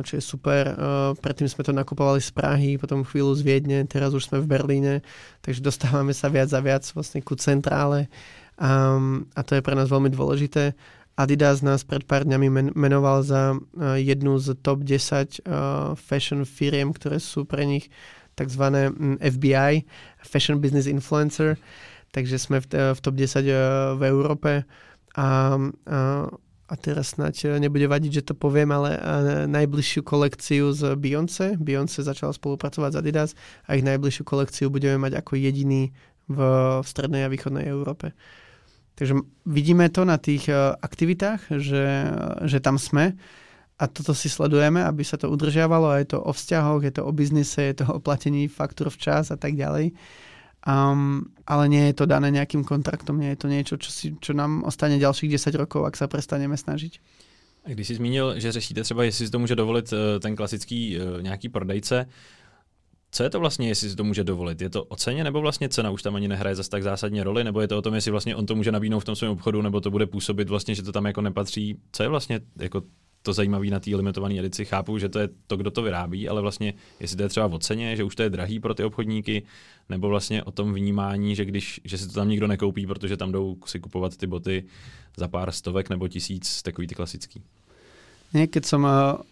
[0.00, 0.72] čo je super.
[1.20, 5.04] Predtým sme to nakupovali z Prahy, potom chvíľu z Viedne, teraz už sme v Berlíne,
[5.44, 8.08] takže dostávame sa viac a viac vlastne ku centrále
[8.56, 10.72] a to je pre nás veľmi dôležité.
[11.14, 16.42] Adidas nás pred pár dňami menoval za uh, jednu z top 10 uh, eh, fashion
[16.42, 17.86] firiem, ktoré sú pre nich
[18.34, 18.90] tzv.
[19.22, 19.86] FBI,
[20.26, 21.54] Fashion Business Influencer,
[22.10, 23.54] takže sme v, v top 10 uh, eh,
[23.94, 24.52] v Európe
[25.14, 25.28] a, a,
[26.66, 28.98] a teraz snáď nebude vadiť, že to poviem, ale
[29.46, 31.54] najbližšiu kolekciu z Beyoncé.
[31.54, 33.30] Beyoncé začala spolupracovať s Adidas
[33.70, 35.94] a ich najbližšiu kolekciu budeme mať ako jediný
[36.26, 36.38] v,
[36.82, 38.10] v strednej a východnej Európe.
[38.94, 39.14] Takže
[39.46, 41.86] vidíme to na tých e, aktivitách, že,
[42.46, 43.18] že tam sme
[43.74, 47.02] a toto si sledujeme, aby sa to udržiavalo a je to o vzťahoch, je to
[47.02, 49.90] o biznise, je to o platení faktúr včas a tak ďalej.
[50.64, 54.32] Um, ale nie je to dané nejakým kontraktom, nie je to niečo, čo, si, čo
[54.32, 57.02] nám ostane ďalších 10 rokov, ak sa prestaneme snažiť.
[57.64, 60.98] A když jsi zmínil, že řešíte třeba, jestli si to může dovolit e, ten klasický
[61.20, 62.06] nějaký prodejce,
[63.14, 64.60] co je to vlastně, jestli si to může dovolit?
[64.60, 67.44] Je to o ceně, nebo vlastně cena už tam ani nehraje zase tak zásadně roli,
[67.44, 69.62] nebo je to o tom, jestli vlastně on to může nabídnout v tom svém obchodu,
[69.62, 71.76] nebo to bude působit vlastně, že to tam jako nepatří?
[71.92, 72.82] Co je vlastně jako
[73.22, 74.64] to zajímavé na té limitované edici?
[74.64, 77.58] Chápu, že to je to, kdo to vyrábí, ale vlastně, jestli to je třeba o
[77.58, 79.42] ceně, že už to je drahý pro ty obchodníky,
[79.88, 83.32] nebo vlastně o tom vnímání, že když, že si to tam nikdo nekoupí, protože tam
[83.32, 84.64] jdou si kupovat ty boty
[85.16, 87.42] za pár stovek nebo tisíc, takový ty klasický.
[88.34, 89.22] Nie, keď som uh,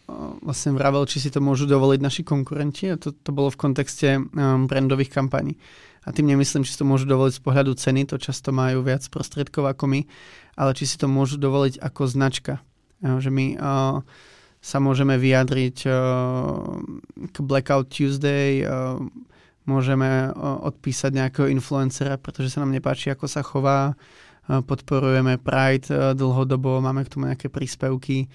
[0.46, 4.14] vlastne vravel, či si to môžu dovoliť naši konkurenti, a to, to bolo v kontexte
[4.14, 5.58] um, brandových kampaní.
[6.06, 9.02] A tým nemyslím, či si to môžu dovoliť z pohľadu ceny, to často majú viac
[9.10, 10.00] prostriedkov ako my,
[10.54, 12.62] ale či si to môžu dovoliť ako značka.
[13.02, 14.06] Uh, že my uh,
[14.62, 15.94] sa môžeme vyjadriť uh,
[17.26, 19.02] k Blackout Tuesday, uh,
[19.66, 23.98] môžeme uh, odpísať nejakého influencera, pretože sa nám nepáči, ako sa chová,
[24.42, 28.26] podporujeme Pride dlhodobo, máme k tomu nejaké príspevky,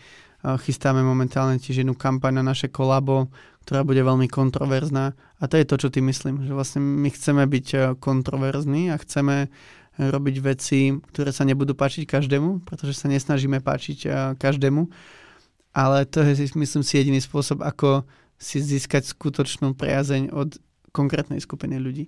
[0.46, 3.34] Chystáme momentálne tiež jednu kampaň na naše kolabo,
[3.66, 5.18] ktorá bude veľmi kontroverzná.
[5.42, 9.02] A to je to, čo ty myslím, že vlastne my chceme byť e, kontroverzní a
[9.02, 9.52] chceme
[9.98, 14.88] robiť veci, ktoré sa nebudú páčiť každému, pretože sa nesnažíme páčiť e, každému.
[15.76, 18.06] Ale to je, myslím si, jediný spôsob, ako
[18.38, 20.62] si získať skutočnú priazeň od
[20.94, 22.08] konkrétnej skupiny ľudí.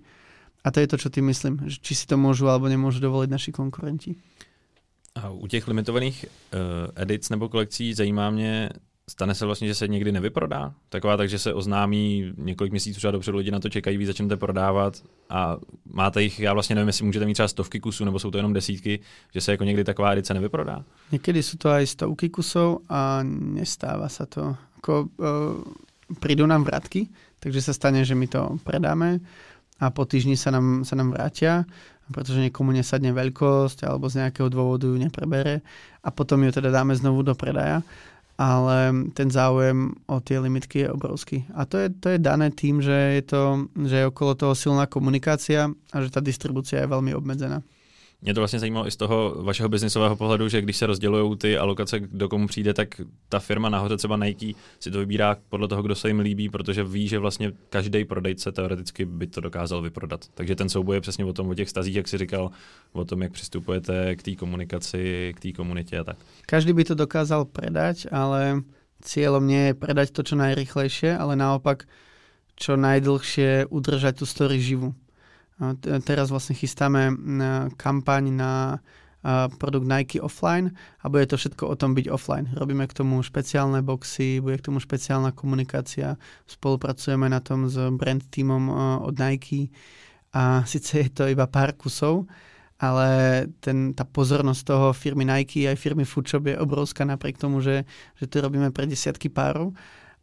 [0.64, 3.30] A to je to, čo ty myslím, že či si to môžu alebo nemôžu dovoliť
[3.30, 4.16] naši konkurenti.
[5.24, 6.60] A u těch limitovaných uh,
[6.96, 8.70] edic nebo kolekcí zajímá mě,
[9.10, 10.74] stane se vlastně, že se někdy nevyprodá?
[10.90, 14.38] Taková tak, že se oznámí několik měsíců třeba dopředu, lidi na to čekají, vy začnete
[14.38, 15.58] prodávat a
[15.94, 18.54] máte jich, já vlastně nevím, jestli můžete mít třeba stovky kusů, nebo jsou to jenom
[18.54, 19.00] desítky,
[19.34, 20.84] že se jako někdy taková edice nevyprodá?
[21.12, 24.56] Někdy jsou to aj stovky kusů a nestává se to.
[24.78, 29.20] Ako, uh, prídu nám vratky, takže sa stane, že my to predáme
[29.80, 31.64] a po týždni sa nám, sa nám vrátia
[32.10, 35.62] pretože niekomu nesadne veľkosť alebo z nejakého dôvodu ju neprebere
[36.04, 37.86] a potom ju teda dáme znovu do predaja
[38.40, 41.44] ale ten záujem o tie limitky je obrovský.
[41.52, 44.88] A to je, to je dané tým, že je, to, že je okolo toho silná
[44.88, 47.60] komunikácia a že tá distribúcia je veľmi obmedzená.
[48.22, 51.58] Mě to vlastně zajímalo i z toho vašeho biznisového pohledu, že když se rozdělují ty
[51.58, 55.82] alokace, kdo komu přijde, tak ta firma nahoře, třeba Nike, si to vybírá podle toho,
[55.82, 60.26] kdo se jim líbí, protože ví, že vlastně každý prodejce teoreticky by to dokázal vyprodat.
[60.34, 62.52] Takže ten souboj je přesně o tom, o těch stazích, jak si říkal,
[62.92, 66.18] o tom, jak přistupujete k té komunikaci, k té komunitě a tak.
[66.46, 68.64] Každý by to dokázal predať, ale
[69.00, 71.88] cieľom nie je predať to čo najrychlejšie, ale naopak
[72.60, 74.92] čo najdlhšie udržať tú story živú.
[76.08, 77.12] Teraz vlastne chystáme
[77.76, 78.52] kampaň na
[79.60, 80.72] produkt Nike offline
[81.04, 82.48] a bude to všetko o tom byť offline.
[82.56, 86.16] Robíme k tomu špeciálne boxy, bude k tomu špeciálna komunikácia,
[86.48, 88.72] spolupracujeme na tom s brand týmom
[89.04, 89.76] od Nike
[90.32, 92.32] a síce je to iba pár kusov,
[92.80, 97.84] ale ten, tá pozornosť toho firmy Nike aj firmy Foodshop je obrovská napriek tomu, že,
[98.16, 99.76] že to robíme pre desiatky párov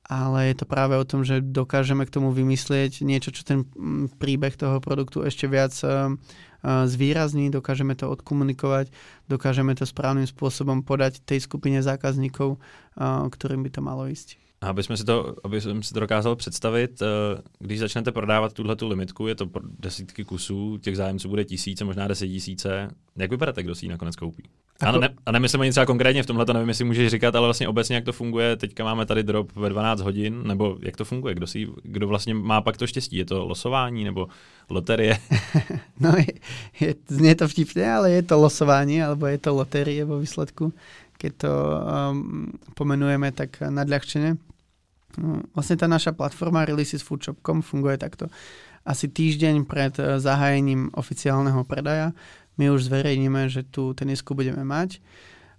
[0.07, 4.19] ale je to práve o tom, že dokážeme k tomu vymyslieť niečo, čo ten mm,
[4.23, 8.95] príbeh toho produktu ešte viac eh, eh, zvýrazní, dokážeme to odkomunikovať,
[9.27, 14.38] dokážeme to správnym spôsobom podať tej skupine zákazníkov, eh, ktorým by to malo ísť.
[14.61, 17.03] Aby jsme si to, aby jsem si to dokázal představit,
[17.59, 22.09] když začnete prodávat tuhle tu limitku, je to desítky kusů, těch zájemců bude tisíce, možná
[22.09, 22.88] deset tisíce.
[23.16, 24.42] Jak vypadáte, kdo si ji nakonec koupí?
[24.80, 27.46] A, ne, a nemyslím ani třeba konkrétně v tomhle, to nevím, jestli můžeš říkat, ale
[27.46, 28.56] vlastně obecně, jak to funguje.
[28.56, 31.34] Teďka máme tady drop ve 12 hodin, nebo jak to funguje?
[31.34, 33.16] Kdo, si, kdo vlastně má pak to štěstí?
[33.16, 34.28] Je to losování nebo
[34.70, 35.18] loterie?
[36.00, 36.26] no, je,
[36.80, 40.72] je, znie to vtipne, ale je to losování, alebo je to loterie vo výsledku,
[41.18, 44.36] keď to um, pomenujeme tak nadľahčene.
[45.16, 48.28] No, vlastne tá naša platforma releasesfoodshop.com funguje takto.
[48.84, 52.12] Asi týždeň pred eh, zahájením oficiálneho predaja
[52.57, 55.01] my už zverejníme, že tú tenisku budeme mať.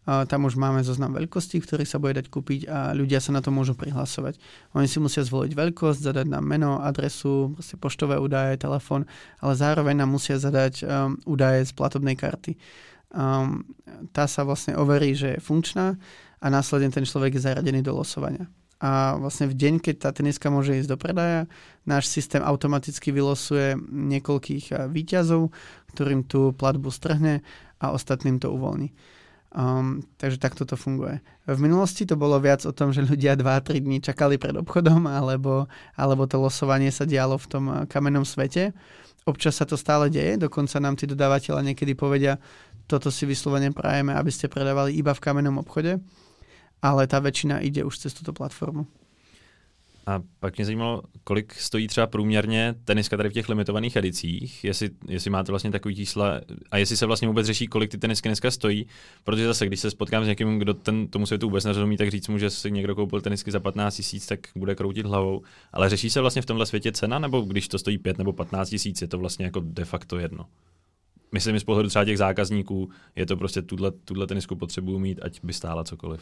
[0.08, 3.52] Tam už máme zoznam veľkostí, ktorý sa bude dať kúpiť a ľudia sa na to
[3.52, 4.40] môžu prihlasovať.
[4.72, 9.04] Oni si musia zvoliť veľkosť, zadať nám meno, adresu, poštové údaje, telefón,
[9.44, 12.56] ale zároveň nám musia zadať um, údaje z platobnej karty.
[13.12, 13.68] Um,
[14.16, 16.00] tá sa vlastne overí, že je funkčná
[16.40, 20.54] a následne ten človek je zaradený do losovania a vlastne v deň, keď tá teniska
[20.54, 21.50] môže ísť do predaja,
[21.90, 25.50] náš systém automaticky vylosuje niekoľkých eh, výťazov,
[25.98, 27.42] ktorým tú platbu strhne
[27.82, 28.94] a ostatným to uvoľní.
[29.58, 31.18] Um, takže takto to funguje.
[31.50, 35.66] V minulosti to bolo viac o tom, že ľudia 2-3 dní čakali pred obchodom, alebo,
[35.98, 38.78] alebo to losovanie sa dialo v tom eh, kamennom svete.
[39.26, 42.38] Občas sa to stále deje, dokonca nám tí dodávateľa niekedy povedia,
[42.88, 46.00] toto si vyslovene prajeme, aby ste predávali iba v kamennom obchode
[46.82, 48.88] ale ta väčšina ide už cez tuto platformu.
[50.08, 54.90] A pak mě zajímalo, kolik stojí třeba průměrně teniska tady v těch limitovaných edicích, jestli,
[55.08, 58.52] jestli máte vlastně takový čísla a jestli se vlastně vůbec řeší, kolik ty tenisky dneska
[58.52, 58.88] stojí,
[59.24, 62.28] protože zase, když se spotkám s někým, kdo ten, tomu světu vůbec nerozumí, tak říct
[62.28, 65.42] mu, že si někdo koupil tenisky za 15 tisíc, tak bude kroutit hlavou.
[65.74, 68.70] Ale řeší se vlastně v tomhle světě cena, nebo když to stojí 5 nebo 15
[68.70, 70.46] tisíc, je to vlastně jako de facto jedno?
[71.32, 75.40] Myslím, z pohledu třeba těch zákazníků je to prostě tuhle, tuhle tenisku potřebuju mít, ať
[75.44, 76.22] by stála cokoliv.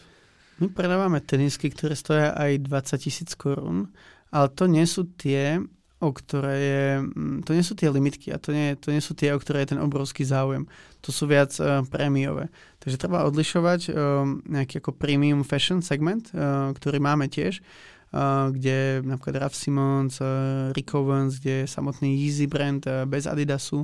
[0.56, 3.91] My predávame tenisky, ktoré stoja aj 20 tisíc korún,
[4.32, 5.60] ale to nie sú tie,
[6.00, 9.15] o ktoré je, mm, to nie sú tie limitky a to nie, to nie sú
[9.15, 10.63] tie, o ktoré je ten obrovský záujem.
[11.04, 12.48] To sú viac uh, prémiové.
[12.80, 19.04] Takže treba odlišovať uh, nejaký ako premium fashion segment, uh, ktorý máme tiež, uh, kde
[19.04, 23.84] napríklad Ralph Simons, uh, Rick Owens, kde je samotný Yeezy brand uh, bez Adidasu.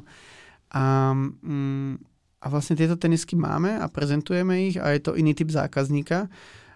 [0.71, 1.99] A um,
[2.41, 6.25] a vlastne tieto tenisky máme a prezentujeme ich a je to iný typ zákazníka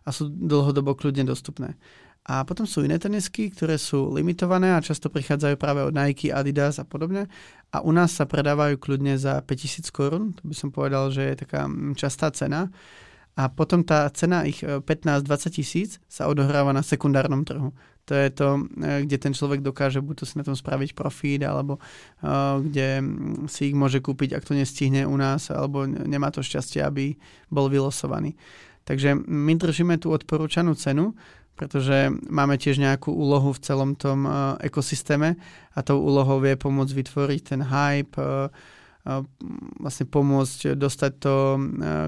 [0.06, 1.74] a sú dlhodobo kľudne dostupné.
[2.26, 6.82] A potom sú iné tenisky, ktoré sú limitované a často prichádzajú práve od Nike, Adidas
[6.82, 7.30] a podobne.
[7.70, 11.36] A u nás sa predávajú kľudne za 5000 korún, to by som povedal, že je
[11.46, 12.74] taká mm, častá cena.
[13.38, 17.76] A potom tá cena ich 15-20 e, tisíc sa odohráva na sekundárnom trhu.
[18.10, 21.46] To je to, e, kde ten človek dokáže buď to si na tom spraviť profit,
[21.46, 26.34] alebo uh, kde mm, si ich môže kúpiť, ak to nestihne u nás, alebo nemá
[26.34, 27.22] to šťastie, aby
[27.54, 28.34] bol vylosovaný.
[28.86, 31.18] Takže my držíme tú odporúčanú cenu,
[31.58, 35.40] pretože máme tiež nejakú úlohu v celom tom uh, ekosystéme
[35.74, 38.52] a tou úlohou vie pomôcť vytvoriť ten hype, uh,
[39.10, 39.26] uh,
[39.82, 41.36] vlastne pomôcť dostať to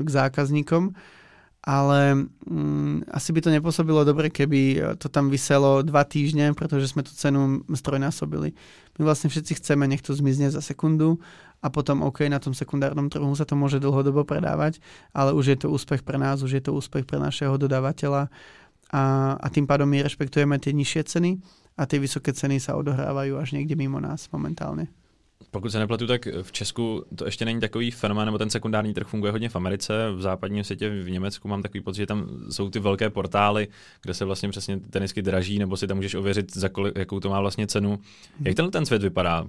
[0.04, 0.94] k zákazníkom
[1.68, 7.04] ale mm, asi by to nepôsobilo dobre, keby to tam vyselo dva týždne, pretože sme
[7.04, 8.56] tú cenu strojnásobili.
[8.96, 11.20] My vlastne všetci chceme, nech to zmizne za sekundu
[11.58, 14.78] a potom OK, na tom sekundárnom trhu sa to môže dlhodobo predávať,
[15.12, 18.30] ale už je to úspech pre nás, už je to úspech pre našeho dodávateľa
[18.94, 19.04] a,
[19.36, 21.32] a tým pádom my rešpektujeme tie nižšie ceny
[21.76, 24.88] a tie vysoké ceny sa odohrávajú až niekde mimo nás momentálne.
[25.52, 29.08] Pokud se nepletu, tak v Česku to ještě není takový fenomén, nebo ten sekundární trh
[29.08, 32.70] funguje hodně v Americe, v západním světě, v Německu mám takový pocit, že tam jsou
[32.70, 33.68] ty velké portály,
[34.02, 37.30] kde se vlastně přesně tenisky draží, nebo si tam můžeš ověřit, za kolik, jakou to
[37.30, 38.00] má vlastně cenu.
[38.40, 39.46] Jak ten, ten svět vypadá?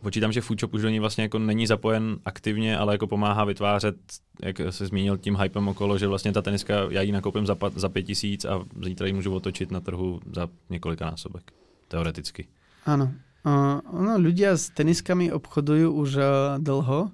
[0.00, 3.96] Počítám, že Foodshop už do ní vlastně jako není zapojen aktivně, ale jako pomáhá vytvářet,
[4.42, 7.88] jak se zmínil tím hypem okolo, že vlastně ta teniska, já ji nakoupím za, za
[7.88, 11.52] pět tisíc a zítra ji můžu otočit na trhu za několika násobek,
[11.88, 12.48] teoreticky.
[12.86, 13.12] Ano,
[13.42, 16.28] Uh, no, ľudia s teniskami obchodujú už uh,
[16.62, 17.10] dlho,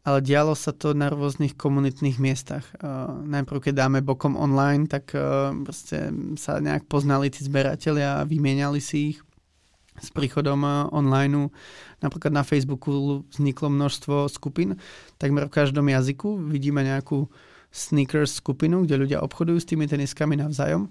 [0.00, 2.64] ale dialo sa to na rôznych komunitných miestach.
[2.80, 5.52] Uh, najprv, keď dáme bokom online, tak uh,
[6.40, 9.18] sa nejak poznali tí zberatelia a vymieniali si ich
[10.00, 10.64] s príchodom
[10.96, 11.52] online.
[12.00, 14.80] Napríklad na Facebooku vzniklo množstvo skupín,
[15.20, 17.28] takmer v každom jazyku vidíme nejakú
[17.68, 20.88] sneakers skupinu, kde ľudia obchodujú s tými teniskami navzájom.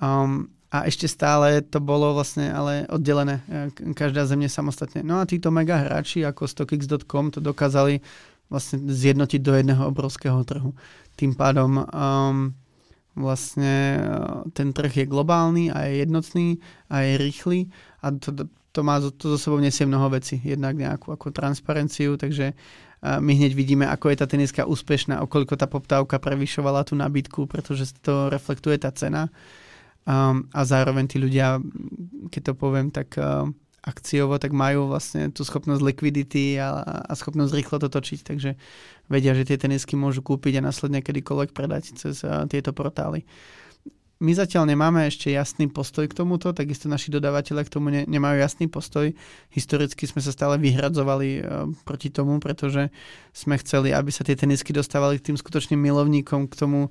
[0.00, 5.02] Um, a ešte stále to bolo vlastne ale oddelené, e, každá země samostatne.
[5.02, 8.00] No a títo mega hráči ako StockX.com to dokázali
[8.50, 10.74] vlastne zjednotiť do jedného obrovského trhu.
[11.14, 12.54] Tým pádom um,
[13.18, 14.00] vlastne e,
[14.54, 17.58] ten trh je globálny a je jednotný a je rýchly
[18.02, 20.38] a to, to má to zo sebou nesie mnoho veci.
[20.38, 22.54] Jednak nejakú ako transparenciu, takže
[23.00, 27.96] my hneď vidíme, ako je tá teniska úspešná, okoľko tá poptávka prevyšovala tú nabídku, pretože
[28.04, 29.32] to reflektuje tá cena.
[30.08, 31.60] Um, a zároveň tí ľudia,
[32.32, 33.44] keď to poviem tak uh,
[33.84, 38.56] akciovo, tak majú vlastne tú schopnosť liquidity a, a schopnosť rýchlo to točiť, takže
[39.12, 43.28] vedia, že tie tenisky môžu kúpiť a následne kedykoľvek predať cez uh, tieto portály.
[44.20, 48.36] My zatiaľ nemáme ešte jasný postoj k tomuto, takisto naši dodávateľe k tomu ne, nemajú
[48.40, 49.12] jasný postoj.
[49.52, 52.88] Historicky sme sa stále vyhradzovali uh, proti tomu, pretože
[53.36, 56.88] sme chceli, aby sa tie tenisky dostávali k tým skutočným milovníkom, k tomu,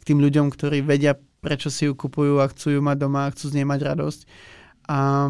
[0.00, 3.32] k tým ľuďom, ktorí vedia prečo si ju kupujú a chcú ju mať doma a
[3.32, 4.20] chcú z nej mať radosť
[4.90, 5.26] a,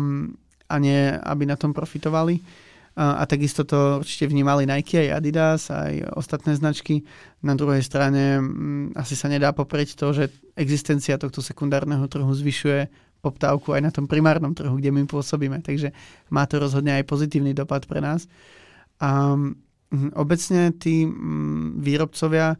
[0.66, 2.42] a nie, aby na tom profitovali.
[2.98, 7.06] A, a takisto to určite vnímali Nike aj Adidas, aj ostatné značky.
[7.40, 12.90] Na druhej strane m, asi sa nedá poprieť to, že existencia tohto sekundárneho trhu zvyšuje
[13.20, 15.60] poptávku aj na tom primárnom trhu, kde my pôsobíme.
[15.60, 15.92] Takže
[16.32, 18.26] má to rozhodne aj pozitívny dopad pre nás.
[19.00, 19.36] A
[20.16, 22.56] obecne tí mm, výrobcovia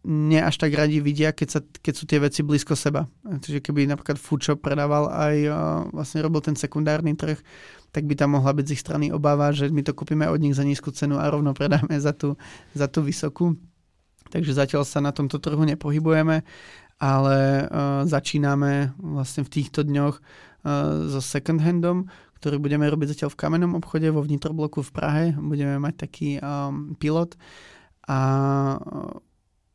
[0.00, 3.04] nie až tak radi vidia, keď, sa, keď sú tie veci blízko seba.
[3.20, 5.36] Čiže keby napríklad Foodshop predával aj
[5.92, 7.36] vlastne robil ten sekundárny trh,
[7.92, 10.56] tak by tam mohla byť z ich strany obava, že my to kúpime od nich
[10.56, 12.38] za nízku cenu a rovno predáme za tú,
[12.72, 13.60] za tú vysokú.
[14.30, 16.46] Takže zatiaľ sa na tomto trhu nepohybujeme,
[17.02, 17.36] ale
[17.66, 22.06] uh, začíname vlastne v týchto dňoch uh, so second handom,
[22.38, 25.24] ktorý budeme robiť zatiaľ v kamennom obchode vo vnitrobloku v Prahe.
[25.36, 27.36] Budeme mať taký um, pilot
[28.06, 28.18] a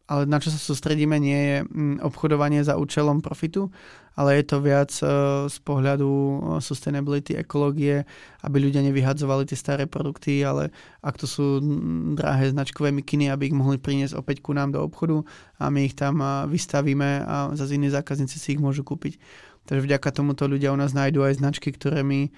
[0.06, 3.74] ale na čo sa sústredíme nie je mm, obchodovanie za účelom profitu,
[4.14, 5.06] ale je to viac e,
[5.50, 8.06] z pohľadu e, sustainability, ekológie,
[8.46, 10.70] aby ľudia nevyhadzovali tie staré produkty, ale
[11.02, 14.80] ak to sú mm, drahé značkové mikiny, aby ich mohli priniesť opäť ku nám do
[14.86, 15.26] obchodu
[15.58, 19.18] a my ich tam e, vystavíme a zase iní zákazníci si ich môžu kúpiť.
[19.66, 22.30] Takže vďaka tomuto ľudia u nás nájdú aj značky, ktoré my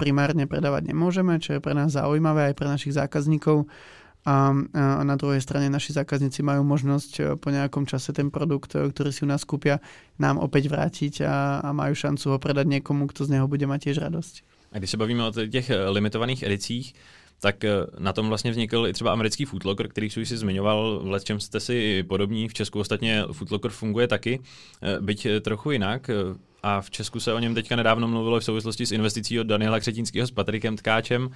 [0.00, 3.68] primárne predávať nemôžeme, čo je pre nás zaujímavé aj pre našich zákazníkov
[4.22, 4.54] a,
[5.02, 9.10] na druhej strane naši zákazníci majú možnosť e, po nejakom čase ten produkt, e, ktorý
[9.10, 9.82] si u nás kúpia,
[10.14, 13.90] nám opäť vrátiť a, a majú šancu ho predať niekomu, kto z neho bude mať
[13.90, 14.34] tiež radosť.
[14.72, 16.94] A když se bavíme o těch e, limitovaných edicích,
[17.42, 17.64] tak
[17.98, 21.60] na tom vlastně vznikl i třeba americký Footlocker, který už si zmiňoval, v čem jste
[21.60, 22.48] si podobní.
[22.48, 24.40] V Česku ostatně Footlocker funguje taky,
[25.00, 26.10] byť trochu jinak
[26.62, 29.80] a v Česku se o něm teďka nedávno mluvilo v souvislosti s investicí od Daniela
[29.80, 31.30] Křetínského s Patrikem Tkáčem.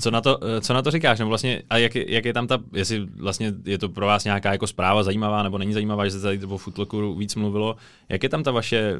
[0.00, 1.18] Co na to, co na to říkáš?
[1.18, 4.52] Nebo vlastně, a jak, jak, je tam ta, jestli vlastně je to pro vás nějaká
[4.52, 7.76] jako zpráva zajímavá nebo není zajímavá, že se tady o Footlockeru víc mluvilo.
[8.08, 8.98] Jak je tam ta vaše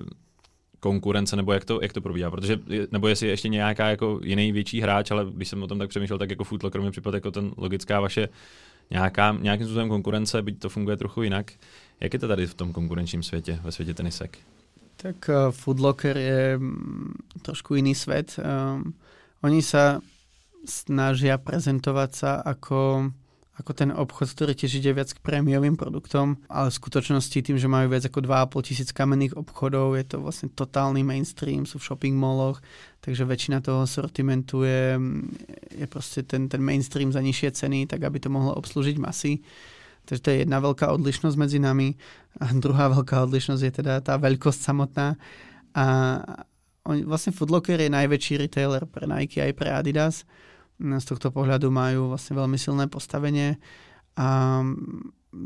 [0.81, 2.59] konkurence, nebo jak to, jak to probíhá, protože,
[2.93, 5.89] nebo jestli je ještě nějaká jako jiný větší hráč, ale když jsem o tom tak
[5.89, 8.29] přemýšlel, tak jako Footlocker mi připadá jako ten logická vaše
[8.91, 11.53] nějaká, nějakým způsobem konkurence, byť to funguje trochu jinak.
[12.01, 14.39] Jak je to tady v tom konkurenčním světě, ve světě tenisek?
[14.99, 17.15] Tak uh, Foodlocker je um,
[17.47, 18.35] trošku iný svet.
[18.43, 18.99] Um,
[19.47, 20.03] oni sa
[20.67, 23.07] snažia prezentovať sa ako,
[23.63, 27.71] ako ten obchod, ktorý tiež ide viac k prémiovým produktom, ale v skutočnosti tým, že
[27.71, 32.19] majú viac ako 2,5 tisíc kamenných obchodov, je to vlastne totálny mainstream, sú v shopping
[32.19, 32.59] malloch,
[32.99, 34.99] takže väčšina toho sortimentu je,
[35.79, 39.47] je proste ten, ten mainstream za nižšie ceny, tak aby to mohlo obslúžiť masy.
[40.09, 41.93] Takže to je jedna veľká odlišnosť medzi nami.
[42.41, 45.21] A druhá veľká odlišnosť je teda tá veľkosť samotná.
[45.77, 45.85] A
[46.89, 50.25] on, vlastne Footlocker je najväčší retailer pre Nike aj pre Adidas.
[50.81, 53.61] Z tohto pohľadu majú vlastne veľmi silné postavenie
[54.17, 54.63] a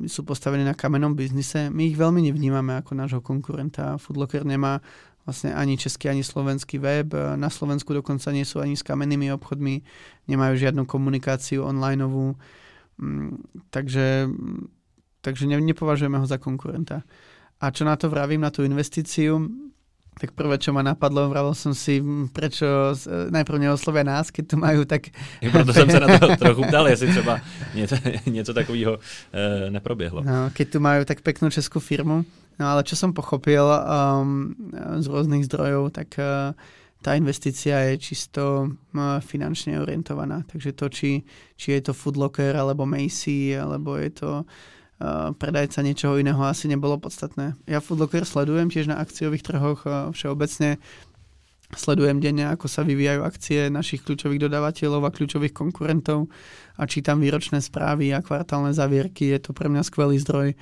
[0.07, 1.67] sú postavení na kamennom biznise.
[1.75, 3.99] My ich veľmi nevnímame ako nášho konkurenta.
[3.99, 4.79] Footlocker nemá
[5.27, 7.11] vlastne ani český, ani slovenský web.
[7.35, 9.83] Na Slovensku dokonca nie sú ani s kamennými obchodmi,
[10.31, 12.39] nemajú žiadnu komunikáciu onlineovú,
[13.03, 14.31] mm, takže,
[15.21, 17.03] takže nepovažujeme ho za konkurenta.
[17.59, 19.51] A čo na to vravím, na tú investíciu,
[20.13, 22.05] tak prvé, čo ma napadlo, vravil som si,
[22.37, 22.93] prečo
[23.33, 25.09] najprv neoslovia nás, keď tu majú tak...
[25.41, 27.41] I proto jsem se na to trochu ptal, jestli třeba
[27.75, 27.97] něco,
[28.27, 28.99] něco takového
[29.33, 30.23] e, neproběhlo.
[30.23, 32.29] No, keď tu majú tak peknú českú firmu,
[32.61, 34.53] no ale čo som pochopil um,
[35.01, 36.53] z rôznych zdrojov, tak uh,
[37.03, 38.71] tá investícia je čisto
[39.27, 40.47] finančne orientovaná.
[40.47, 41.27] Takže to, či,
[41.59, 44.31] či je to Foodlocker, alebo Macy, alebo je to
[45.35, 47.59] predajca niečoho iného asi nebolo podstatné.
[47.67, 49.83] Ja Foodlocker sledujem tiež na akciových trhoch
[50.15, 50.79] všeobecne.
[51.73, 56.31] Sledujem denne, ako sa vyvíjajú akcie našich kľúčových dodávateľov a kľúčových konkurentov
[56.79, 59.33] a čítam výročné správy a kvartálne zavierky.
[59.33, 60.55] Je to pre mňa skvelý zdroj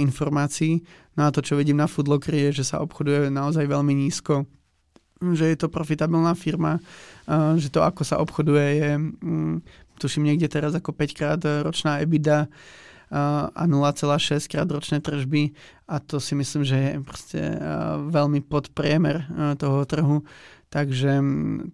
[0.00, 0.80] informácií.
[1.14, 4.48] No a to, čo vidím na Foodlocker je, že sa obchoduje naozaj veľmi nízko
[5.32, 6.76] že je to profitabilná firma,
[7.56, 9.56] že to, ako sa obchoduje, je, mm,
[9.96, 12.52] tuším, niekde teraz ako 5 krát ročná EBITDA,
[13.54, 15.54] a 0,6 krát ročné tržby
[15.86, 17.40] a to si myslím, že je proste
[18.10, 20.26] veľmi pod priemer toho trhu.
[20.72, 21.22] Takže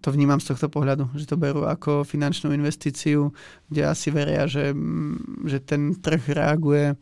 [0.05, 3.33] to vnímam z tohto pohľadu, že to berú ako finančnú investíciu,
[3.65, 4.77] kde asi veria, že,
[5.49, 6.93] že ten trh reaguje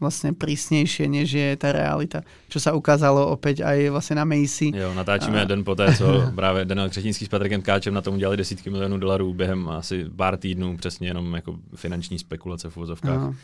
[0.00, 2.22] vlastne prísnejšie, než je tá realita.
[2.50, 4.74] Čo sa ukázalo opäť aj vlastne na Macy.
[4.74, 5.44] Jo, natáčíme a...
[5.44, 9.34] den poté, co právě Daniel Křetínský s Patrikem Káčem na tom udělali desítky milionů dolarů
[9.34, 13.34] během asi pár týdnů, přesně jenom jako finanční spekulace v úvozovkách.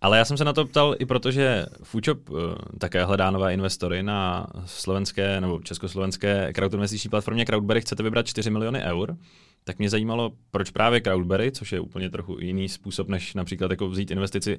[0.00, 2.38] Ale já jsem se na to ptal i proto, že Foodshop uh,
[2.78, 7.80] také hledá nové investory na slovenské nebo československé crowdinvestiční platformě Crowdberry.
[7.80, 9.16] Chcete vybrat 4 miliony eur.
[9.64, 13.88] Tak mě zajímalo, proč právě Crowdberry, což je úplně trochu jiný způsob, než například jako
[13.88, 14.58] vzít investici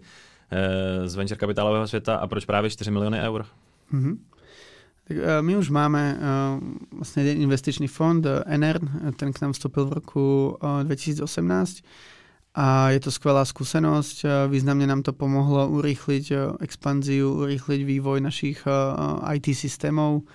[1.06, 3.46] z venture kapitálového světa a proč právě 4 miliony eur?
[3.94, 4.18] Mm-hmm.
[5.08, 6.18] Tak, uh, my už máme
[6.92, 8.80] vlastně jeden investičný fond, NR,
[9.16, 11.78] ten k nám vstúpil v roku uh, 2018
[12.56, 14.50] a je to skvelá skúsenosť.
[14.50, 18.66] Významne nám to pomohlo urýchliť expanziu, urýchliť vývoj našich
[19.30, 20.26] IT systémov.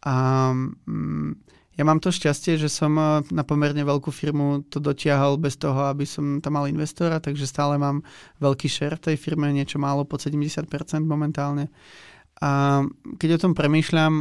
[0.00, 1.36] A mm,
[1.78, 2.90] ja mám to šťastie, že som
[3.30, 7.78] na pomerne veľkú firmu to dotiahol bez toho, aby som tam mal investora, takže stále
[7.78, 8.02] mám
[8.42, 10.66] veľký share v tej firme, niečo málo pod 70%
[11.06, 11.70] momentálne.
[12.42, 12.82] A
[13.18, 14.14] keď o tom premýšľam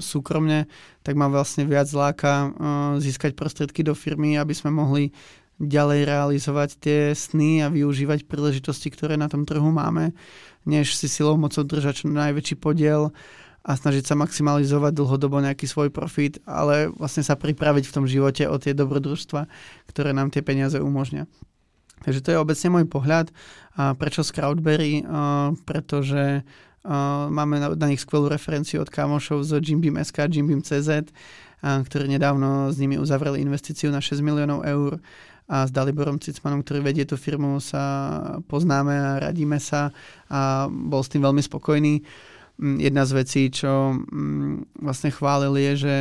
[0.00, 0.72] súkromne,
[1.04, 2.48] tak ma vlastne viac láka
[2.96, 5.12] získať prostriedky do firmy, aby sme mohli
[5.60, 10.16] ďalej realizovať tie sny a využívať príležitosti, ktoré na tom trhu máme,
[10.64, 13.12] než si silou mocou držať čo najväčší podiel
[13.62, 18.50] a snažiť sa maximalizovať dlhodobo nejaký svoj profit, ale vlastne sa pripraviť v tom živote
[18.50, 19.46] o tie dobrodružstva,
[19.86, 21.30] ktoré nám tie peniaze umožňa.
[22.02, 23.30] Takže to je obecne môj pohľad.
[23.78, 25.06] A prečo z Crowdberry?
[25.62, 31.14] Pretože uh, máme na, na nich skvelú referenciu od kamošov z Jimbeam.sk, Jimbeam.cz,
[31.62, 34.98] ktorí nedávno s nimi uzavreli investíciu na 6 miliónov eur
[35.46, 37.82] a s Daliborom Cicmanom, ktorý vedie tú firmu, sa
[38.50, 39.94] poznáme a radíme sa
[40.26, 42.02] a bol s tým veľmi spokojný.
[42.62, 43.98] Jedna z vecí, čo
[44.78, 45.94] vlastne chválil je, že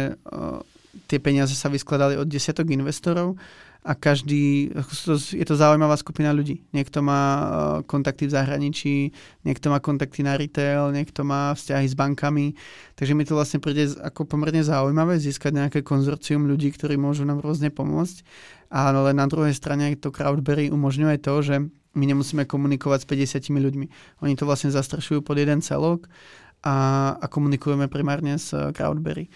[1.09, 3.33] tie peniaze sa vyskladali od desiatok investorov
[3.81, 4.69] a každý,
[5.33, 6.61] je to zaujímavá skupina ľudí.
[6.69, 7.23] Niekto má
[7.89, 9.09] kontakty v zahraničí,
[9.41, 12.53] niekto má kontakty na retail, niekto má vzťahy s bankami.
[12.93, 17.41] Takže mi to vlastne príde ako pomerne zaujímavé získať nejaké konzorcium ľudí, ktorí môžu nám
[17.41, 18.21] rôzne pomôcť.
[18.69, 21.55] Ale na druhej strane to Crowdberry umožňuje to, že
[21.97, 23.09] my nemusíme komunikovať s
[23.49, 23.87] 50 ľuďmi.
[24.21, 26.05] Oni to vlastne zastrešujú pod jeden celok
[26.61, 26.77] a,
[27.17, 29.29] a komunikujeme primárne s Crowdberry.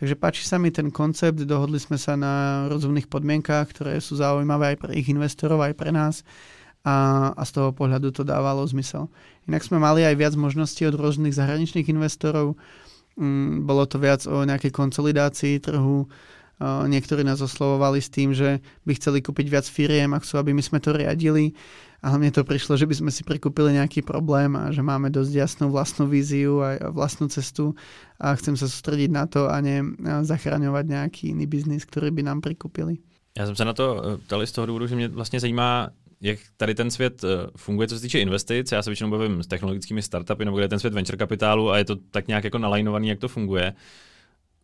[0.00, 4.72] Takže páči sa mi ten koncept, dohodli sme sa na rozumných podmienkách, ktoré sú zaujímavé
[4.72, 6.24] aj pre ich investorov, aj pre nás
[6.88, 9.12] a, a z toho pohľadu to dávalo zmysel.
[9.44, 12.56] Inak sme mali aj viac možností od rôznych zahraničných investorov,
[13.20, 16.08] mm, bolo to viac o nejakej konsolidácii trhu,
[16.60, 20.60] niektorí nás oslovovali s tým, že by chceli kúpiť viac firiem a chcú, aby my
[20.60, 21.56] sme to riadili
[22.02, 25.32] a mne to prišlo, že by sme si prikúpili nejaký problém a že máme dosť
[25.36, 27.76] jasnú vlastnú víziu a vlastnú cestu
[28.16, 29.84] a chcem sa sústrediť na to a ne
[30.24, 32.98] zachraňovat nějaký jiný biznis, který by nám prikúpili.
[33.38, 35.90] Já jsem se na to eh, ptal z toho důvodu, že mě vlastně zajímá,
[36.20, 38.72] jak tady ten svět eh, funguje, co se týče investic.
[38.72, 41.78] Já se většinou bavím s technologickými startupy, nebo kde je ten svět venture kapitálu a
[41.78, 43.72] je to tak nějak jako nalajnovaný, jak to funguje.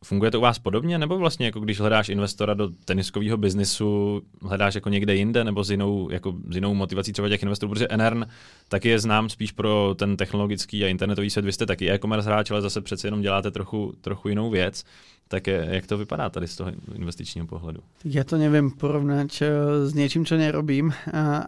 [0.07, 4.75] Funguje to u vás podobně, nebo vlastně jako když hledáš investora do teniskového biznisu, hledáš
[4.75, 8.27] jako někde jinde, nebo s jinou, jako s jinou motivací třeba těch investorů, protože Enern
[8.69, 11.45] taky je znám spíš pro ten technologický a internetový svět.
[11.45, 14.85] Vy jste taky e-commerce hráč, ale zase přece jenom děláte trochu, trochu jinou věc.
[15.29, 17.81] Tak jak to vypadá tady z toho investičního pohledu?
[18.05, 19.43] Já to nevím porovnať
[19.85, 20.93] s něčím, co nerobím,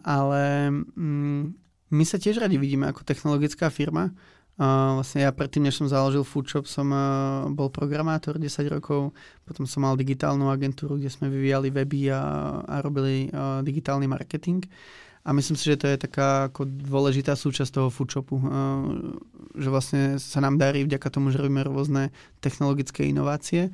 [0.05, 1.55] ale mm,
[1.91, 4.11] my se těž radi vidíme jako technologická firma
[4.59, 9.15] Uh, vlastne ja predtým, než som založil Foodshop, som uh, bol programátor 10 rokov,
[9.47, 12.23] potom som mal digitálnu agentúru, kde sme vyvíjali weby a,
[12.67, 14.67] a robili uh, digitálny marketing.
[15.23, 18.43] A myslím si, že to je taká ako dôležitá súčasť toho foodshopu, uh,
[19.55, 22.11] že vlastne sa nám darí vďaka tomu, že robíme rôzne
[22.43, 23.71] technologické inovácie.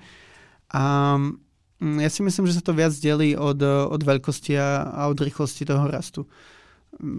[0.69, 1.41] A um,
[1.81, 5.65] ja si myslím, že sa to viac delí od, od veľkosti a, a od rýchlosti
[5.65, 6.29] toho rastu.
[6.29, 6.54] Mm,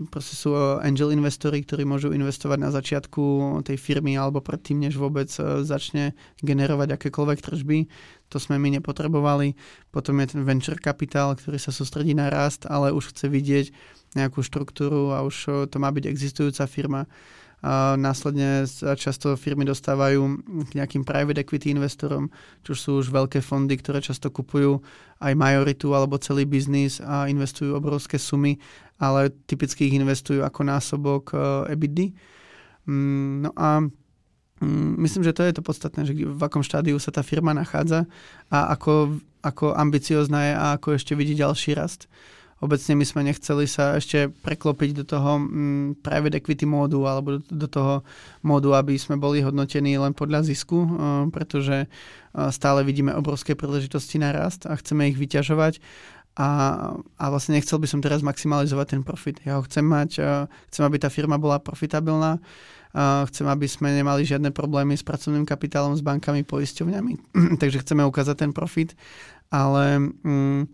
[0.09, 3.23] proste sú eh, angel investori, ktorí môžu investovať na začiatku
[3.65, 7.78] tej firmy alebo predtým, než vôbec eh, začne generovať akékoľvek tržby.
[8.34, 9.53] To sme my nepotrebovali.
[9.93, 13.65] Potom je ten venture capital, ktorý sa sústredí na rast, ale už chce vidieť
[14.17, 17.05] nejakú štruktúru a už eh, to má byť existujúca firma.
[17.65, 20.21] A následne často firmy dostávajú
[20.69, 22.30] k nejakým private equity investorom,
[22.61, 24.86] čo sú už veľké fondy, ktoré často kupujú
[25.17, 28.61] aj majoritu alebo celý biznis a investujú obrovské sumy,
[29.00, 32.16] ale typicky ich investujú ako násobok uh, EBITDA.
[32.88, 33.84] Mm, no a
[34.62, 38.08] mm, myslím, že to je to podstatné, že v akom štádiu sa tá firma nachádza
[38.48, 42.08] a ako, ako ambiciozná je a ako ešte vidí ďalší rast
[42.64, 47.39] obecne my sme nechceli sa ešte preklopiť do toho mm, private equity módu alebo do,
[47.43, 48.02] do toho
[48.41, 50.88] módu, aby sme boli hodnotení len podľa zisku, uh,
[51.30, 55.84] pretože uh, stále vidíme obrovské príležitosti na rast a chceme ich vyťažovať
[56.36, 56.50] a,
[57.00, 59.40] a vlastne nechcel by som teraz maximalizovať ten profit.
[59.48, 63.96] Ja ho chcem mať, uh, chcem, aby tá firma bola profitabilná, uh, chcem, aby sme
[63.96, 67.14] nemali žiadne problémy s pracovným kapitálom, s bankami, poisťovňami,
[67.62, 69.00] takže chceme ukázať ten profit,
[69.48, 70.68] ale um,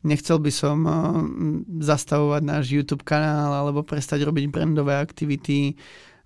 [0.00, 1.20] nechcel by som uh,
[1.84, 5.76] zastavovať náš YouTube kanál alebo prestať robiť brandové aktivity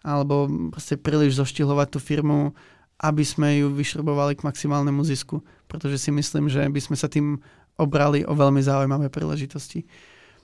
[0.06, 2.54] alebo proste príliš zoštihovať tú firmu,
[3.02, 5.42] aby sme ju vyšrobovali k maximálnemu zisku.
[5.66, 7.42] Pretože si myslím, že by sme sa tým
[7.78, 9.86] obrali o veľmi zaujímavé príležitosti.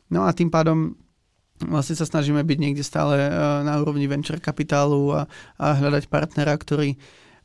[0.08, 0.94] No a tým pádom
[1.66, 5.20] vlastne sa snažíme byť niekde stále uh, na úrovni venture kapitálu a,
[5.58, 6.94] a hľadať partnera, ktorý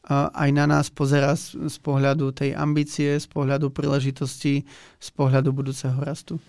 [0.10, 4.66] aj na nás pozera z, z pohľadu tej ambície, z pohľadu príležitosti,
[4.98, 6.42] z pohľadu budúceho rastu.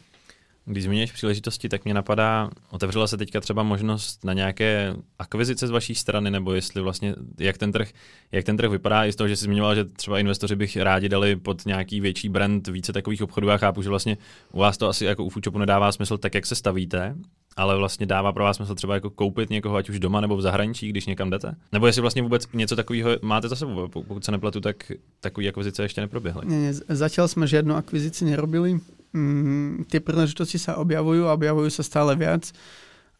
[0.70, 5.70] Když zmíníš příležitosti, tak mě napadá, otevřela se teďka třeba možnost na nějaké akvizice z
[5.70, 7.88] vaší strany, nebo jestli vlastně, jak ten trh,
[8.32, 11.08] jak ten trh vypadá, i z toho, že jsi zmiňoval, že třeba investoři bych rádi
[11.08, 13.48] dali pod nějaký větší brand více takových obchodů.
[13.48, 14.16] Já chápu, že vlastně
[14.52, 17.16] u vás to asi jako u Foodshopu nedává smysl tak, jak se stavíte,
[17.56, 20.42] ale vlastně dává pro vás smysl třeba jako koupit někoho, ať už doma nebo v
[20.42, 21.54] zahraničí, když někam jdete?
[21.72, 25.82] Nebo jestli vlastně vůbec něco takového máte za sebou, pokud se nepletu, tak takový akvizice
[25.82, 26.46] ještě neproběhly.
[26.46, 28.80] Ne, ne, zatiaľ sme žiadnu akvizici nerobili.
[29.10, 32.54] Mm, tie príležitosti sa objavujú a objavujú sa stále viac.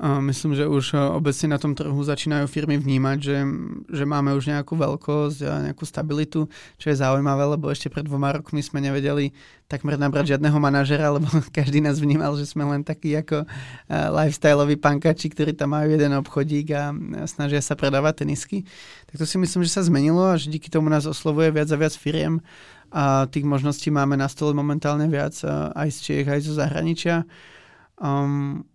[0.00, 3.36] Myslím, že už e, obecne na tom trhu začínajú firmy vnímať, že,
[3.84, 6.48] že máme už nejakú veľkosť a nejakú stabilitu,
[6.80, 9.36] čo je zaujímavé, lebo ešte pred dvoma rokmi sme nevedeli
[9.68, 13.46] takmer nabrať žiadneho manažera, lebo každý nás vnímal, že sme len takí ako e,
[13.92, 16.96] lifestyleoví pankači, ktorí tam majú jeden obchodík a
[17.28, 18.64] snažia sa predávať tenisky.
[19.12, 21.76] Tak to si myslím, že sa zmenilo a že díky tomu nás oslovuje viac a
[21.76, 22.40] viac firiem
[22.90, 27.22] a tých možností máme na stole momentálne viac e, aj z Čiech, aj zo zahraničia.
[27.96, 28.66] Um,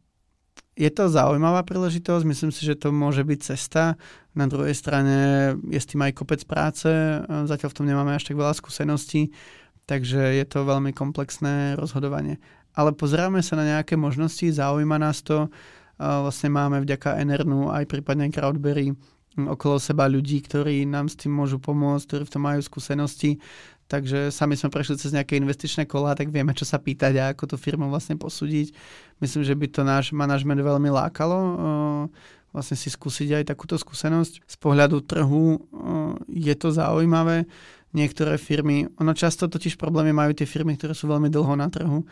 [0.75, 3.95] je to zaujímavá príležitosť, myslím si, že to môže byť cesta.
[4.35, 5.15] Na druhej strane
[5.71, 6.91] je s tým aj kopec práce,
[7.27, 9.31] zatiaľ v tom nemáme až tak veľa skúseností,
[9.87, 12.43] takže je to veľmi komplexné rozhodovanie.
[12.75, 15.47] Ale pozeráme sa na nejaké možnosti, zaujíma nás to.
[15.95, 18.91] Vlastne máme vďaka Enernu aj prípadne Crowdberry
[19.35, 23.39] okolo seba ľudí, ktorí nám s tým môžu pomôcť, ktorí v tom majú skúsenosti.
[23.85, 27.53] Takže sami sme prešli cez nejaké investičné kola, tak vieme, čo sa pýtať a ako
[27.53, 28.73] tú firmu vlastne posúdiť.
[29.21, 31.37] Myslím, že by to náš manažment veľmi lákalo
[32.55, 34.47] vlastne si skúsiť aj takúto skúsenosť.
[34.47, 35.59] Z pohľadu trhu
[36.31, 37.43] je to zaujímavé.
[37.91, 42.07] Niektoré firmy, ono často totiž problémy majú tie firmy, ktoré sú veľmi dlho na trhu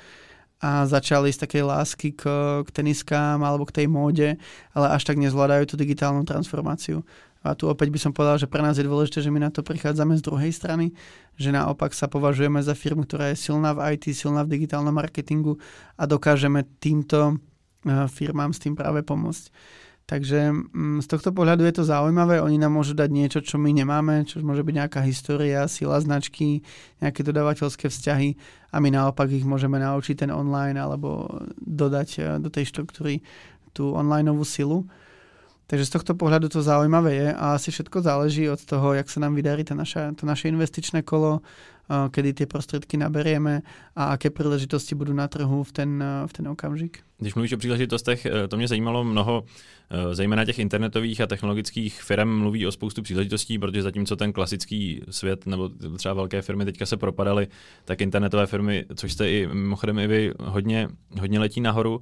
[0.64, 2.24] a začali z takej lásky k,
[2.64, 4.40] k teniskám alebo k tej móde,
[4.72, 7.04] ale až tak nezvládajú tú digitálnu transformáciu.
[7.44, 9.68] A tu opäť by som povedal, že pre nás je dôležité, že my na to
[9.68, 10.96] prichádzame z druhej strany,
[11.36, 15.60] že naopak sa považujeme za firmu, ktorá je silná v IT, silná v digitálnom marketingu
[16.00, 17.36] a dokážeme týmto
[17.84, 19.52] eh, firmám s tým práve pomôcť.
[20.04, 23.72] Takže mm, z tohto pohľadu je to zaujímavé, oni nám môžu dať niečo, čo my
[23.72, 26.60] nemáme, čo môže byť nejaká história, sila značky,
[27.00, 28.36] nejaké dodávateľské vzťahy
[28.72, 31.28] a my naopak ich môžeme naučiť ten online alebo
[31.60, 33.20] dodať eh, do tej štruktúry
[33.76, 34.88] tú onlineovú silu.
[35.68, 39.24] Takže z tohto pohľadu to zaujímavé je a asi všetko záleží od toho, jak sa
[39.24, 41.40] nám vydarí to naše, to naše investičné kolo,
[42.10, 43.62] kedy tie prostředky naberieme
[43.96, 47.00] a aké příležitosti budou na trhu v ten, v ten okamžik.
[47.18, 49.44] Když mluvíš o příležitostech, eh, to mě zajímalo mnoho,
[49.90, 55.02] eh, zejména těch internetových a technologických firm mluví o spoustu příležitostí, protože zatímco ten klasický
[55.10, 57.48] svět nebo třeba velké firmy teďka se propadaly,
[57.86, 60.90] tak internetové firmy, což jste i mimochodem i vy, hodně,
[61.20, 62.02] hodně letí nahoru.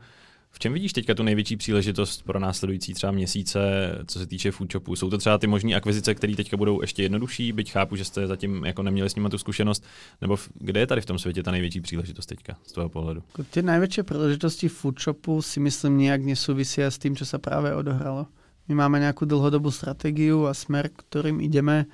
[0.54, 3.60] V čem vidíš teďka tu největší příležitost pro následující třeba měsíce,
[4.08, 4.96] co se týče foodshopu?
[4.96, 8.28] Jsou to třeba ty možné akvizice, které teďka budou ještě jednodušší, byť chápu, že jste
[8.28, 9.84] zatím jako neměli s nimi tu zkušenost,
[10.22, 13.24] nebo kde je tady v tom světě ta největší příležitost teďka z toho pohledu?
[13.50, 18.28] Ty největší příležitosti foodshopu si myslím nějak nesouvisí s tím, co se právě odohralo.
[18.68, 21.86] My máme nějakou dlhodobou strategii a smer, kterým ideme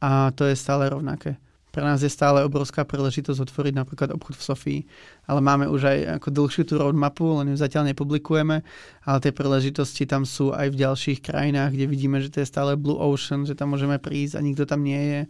[0.00, 1.36] a to je stále rovnaké.
[1.74, 4.80] Pre nás je stále obrovská príležitosť otvoriť napríklad obchod v Sofii,
[5.26, 8.62] ale máme už aj ako dlhšiu tú roadmapu, len ju zatiaľ nepublikujeme,
[9.02, 12.78] ale tie príležitosti tam sú aj v ďalších krajinách, kde vidíme, že to je stále
[12.78, 15.20] Blue Ocean, že tam môžeme prísť a nikto tam nie je,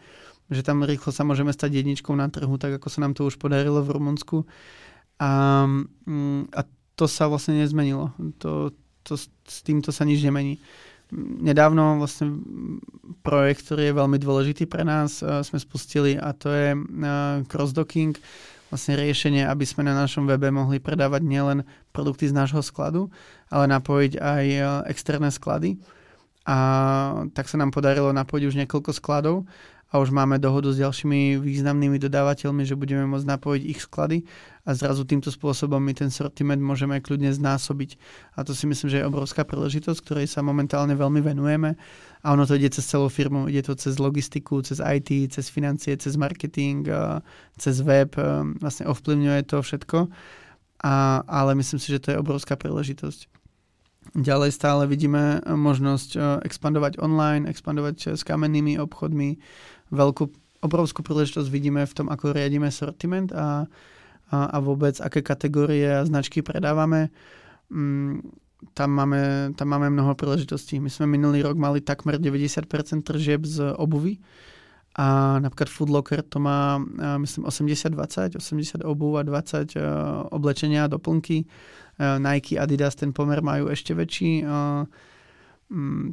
[0.52, 3.40] že tam rýchlo sa môžeme stať jedničkou na trhu, tak ako sa nám to už
[3.40, 4.44] podarilo v Rumunsku.
[5.16, 5.64] A,
[6.04, 6.60] mm, a
[6.92, 8.12] to sa vlastne nezmenilo.
[8.44, 8.68] To,
[9.00, 10.60] to, s týmto sa nič nemení
[11.40, 12.42] nedávno vlastne
[13.22, 16.74] projekt, ktorý je veľmi dôležitý pre nás, sme spustili a to je
[17.46, 18.18] crossdocking,
[18.68, 21.62] vlastne riešenie, aby sme na našom webe mohli predávať nielen
[21.94, 23.06] produkty z nášho skladu,
[23.46, 24.44] ale napojiť aj
[24.90, 25.78] externé sklady.
[26.44, 26.58] A
[27.32, 29.46] tak sa nám podarilo napojiť už niekoľko skladov
[29.94, 34.26] a už máme dohodu s ďalšími významnými dodávateľmi, že budeme môcť napojiť ich sklady
[34.66, 37.94] a zrazu týmto spôsobom my ten sortiment môžeme kľudne znásobiť.
[38.34, 41.78] A to si myslím, že je obrovská príležitosť, ktorej sa momentálne veľmi venujeme.
[42.26, 45.94] A ono to ide cez celú firmu, ide to cez logistiku, cez IT, cez financie,
[45.94, 46.90] cez marketing,
[47.54, 48.18] cez web,
[48.58, 50.10] vlastne ovplyvňuje to všetko.
[50.82, 53.30] A, ale myslím si, že to je obrovská príležitosť.
[54.12, 59.40] Ďalej stále vidíme možnosť expandovať online, expandovať s kamennými obchodmi,
[59.94, 60.24] veľkú,
[60.66, 63.64] obrovskú príležitosť vidíme v tom, ako riadíme sortiment a,
[64.28, 67.14] a, a vôbec aké kategórie a značky predávame.
[67.70, 68.20] Mm,
[68.72, 70.80] tam máme, tam máme mnoho príležitostí.
[70.80, 72.64] My sme minulý rok mali takmer 90%
[73.04, 74.18] tržieb z obuvy
[74.94, 76.78] a napríklad Foodlocker to má,
[77.18, 79.74] myslím, 80-20, 80 obuv a 20
[80.30, 81.44] oblečenia a doplnky.
[81.98, 84.46] Nike, Adidas ten pomer majú ešte väčší.
[84.46, 84.86] Mm,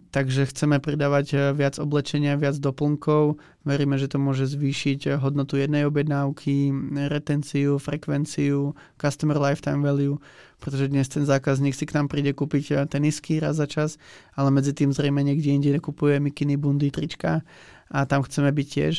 [0.10, 3.38] takže chceme pridávať eh, viac oblečenia, viac doplnkov.
[3.62, 6.74] Veríme, že to môže zvýšiť eh, hodnotu jednej objednávky,
[7.10, 10.18] retenciu, frekvenciu, customer lifetime value,
[10.58, 14.02] pretože dnes ten zákazník si k nám príde kúpiť eh, tenisky raz za čas,
[14.34, 17.46] ale medzi tým zrejme niekde inde nekupuje mikiny, bundy, trička
[17.94, 18.96] a tam chceme byť tiež.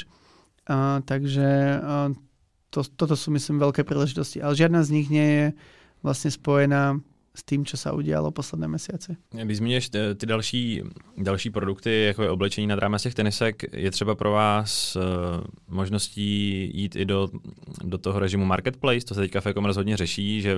[0.62, 2.14] Uh, takže uh,
[2.70, 5.46] to, toto sú myslím veľké príležitosti, ale žiadna z nich nie je
[6.06, 7.02] vlastne spojená
[7.34, 9.16] s tím, co se udělalo posledné měsíce.
[9.42, 10.82] Když zmíníš eh, ty další,
[11.16, 15.02] další produkty, jako je oblečení nad rámec těch tenisek, je třeba pro vás uh,
[15.68, 17.28] možností jít i do,
[17.84, 20.56] do toho režimu marketplace, to se teďka v e-commerce hodně řeší, že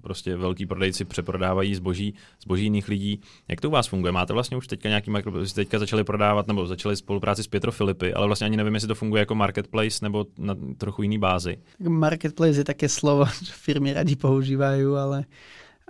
[0.00, 3.20] prostě velký prodejci přeprodávají zboží, zboží jiných lidí.
[3.48, 4.12] Jak to u vás funguje?
[4.12, 8.14] Máte vlastně už teďka nějaký marketplace, teďka začali prodávat nebo začali spolupráci s Pietro Filipy,
[8.14, 11.58] ale vlastně ani nevím, jestli to funguje jako marketplace nebo na trochu jiný bázi.
[11.88, 15.24] Marketplace je také slovo, že firmy radi používají, ale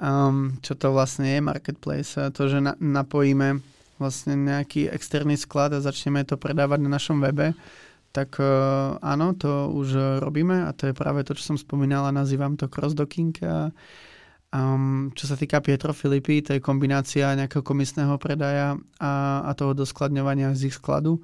[0.00, 2.16] um, čo to vlastne je marketplace.
[2.16, 3.60] To, že na, napojíme
[4.00, 7.52] vlastne nejaký externý sklad a začneme to predávať na našom webe,
[8.10, 12.56] tak uh, áno, to už robíme a to je práve to, čo som spomínala, nazývam
[12.56, 13.36] to crossdocking.
[13.44, 13.70] A,
[14.50, 19.76] um, čo sa týka Pietro Filipy, to je kombinácia nejakého komisného predaja a, a toho
[19.76, 21.22] doskladňovania z ich skladu.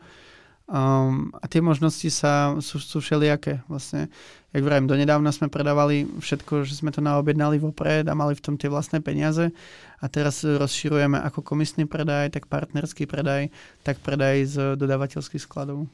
[0.66, 3.62] Um, a tie možnosti sa, sú, sú všelijaké.
[3.70, 4.10] Vlastne,
[4.56, 8.56] jak vravím, donedávna sme predávali všetko, že sme to naobjednali vopred a mali v tom
[8.56, 9.52] tie vlastné peniaze
[10.00, 13.52] a teraz rozširujeme ako komisný predaj, tak partnerský predaj,
[13.84, 15.84] tak predaj z dodávateľských skladov.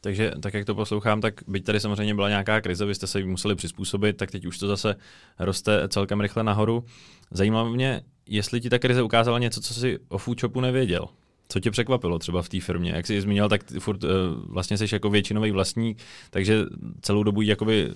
[0.00, 3.24] Takže tak, jak to poslouchám, tak byť tady samozřejmě byla nějaká krize, vy jste se
[3.24, 4.96] museli přizpůsobit, tak teď už to zase
[5.38, 6.84] roste celkem rychle nahoru.
[7.30, 11.08] Zajímalo mě, jestli ti ta krize ukázala něco, co si o Foodshopu nevěděl.
[11.48, 12.92] Co tě překvapilo třeba v té firmě?
[12.94, 14.10] Jak jsi zmínil, tak furt uh,
[14.48, 15.98] vlastně jsi jako většinový vlastník,
[16.30, 16.64] takže
[17.00, 17.92] celou dobu jakoby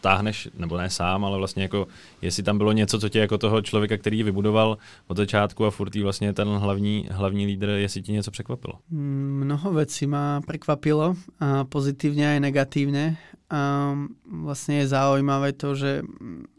[0.00, 1.86] táhneš, nebo ne sám, ale vlastně jako,
[2.22, 5.70] jestli tam bylo něco, co tě jako toho člověka, který ji vybudoval od začátku a
[5.70, 8.74] furt vlastně ten hlavní, hlavní lídr, jestli ti něco překvapilo?
[8.90, 13.16] Mnoho věcí má překvapilo, a pozitívne aj negatívne.
[13.48, 13.96] A
[14.28, 16.04] vlastne je zaujímavé to, že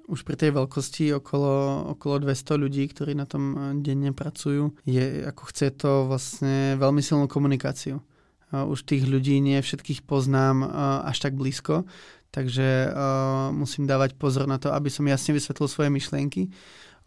[0.09, 5.43] už pri tej veľkosti okolo, okolo 200 ľudí, ktorí na tom denne pracujú, je, ako
[5.53, 8.01] chce to vlastne veľmi silnú komunikáciu.
[8.49, 10.65] Už tých ľudí nie všetkých poznám
[11.05, 11.85] až tak blízko,
[12.29, 16.49] takže uh, musím dávať pozor na to, aby som jasne vysvetlil svoje myšlienky.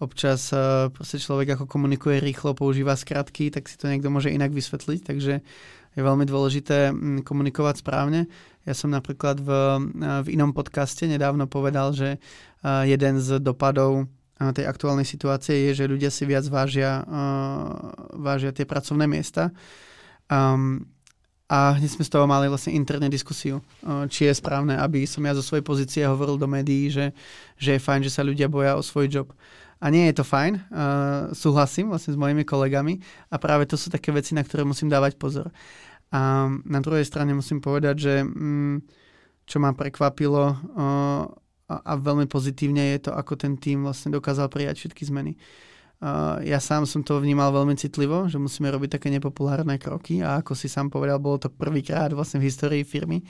[0.03, 4.51] Občas uh, proste človek ako komunikuje rýchlo, používa skratky, tak si to niekto môže inak
[4.51, 5.43] vysvetliť, takže
[5.93, 8.27] je veľmi dôležité mm, komunikovať správne.
[8.65, 9.51] Ja som napríklad v,
[10.23, 12.23] v inom podcaste nedávno povedal, že
[12.63, 14.07] jeden z dopadov
[14.39, 17.03] tej aktuálnej situácie je, že ľudia si viac vážia,
[18.15, 19.51] vážia tie pracovné miesta.
[20.31, 20.87] Um,
[21.53, 23.61] a hneď sme z toho mali vlastne interne diskusiu,
[24.09, 27.13] či je správne, aby som ja zo svojej pozície hovoril do médií, že,
[27.61, 29.29] že je fajn, že sa ľudia boja o svoj job.
[29.77, 30.63] A nie je to fajn, uh,
[31.37, 35.21] súhlasím vlastne s mojimi kolegami a práve to sú také veci, na ktoré musím dávať
[35.21, 35.53] pozor.
[36.09, 38.81] A na druhej strane musím povedať, že um,
[39.45, 40.57] čo ma prekvapilo uh,
[41.69, 45.37] a, a veľmi pozitívne je to, ako ten tým vlastne dokázal prijať všetky zmeny.
[45.37, 45.72] Uh,
[46.43, 50.59] ja sám som to vnímal veľmi citlivo, že musíme robiť také nepopulárne kroky a ako
[50.59, 53.23] si sám povedal, bolo to prvýkrát vlastne v histórii firmy.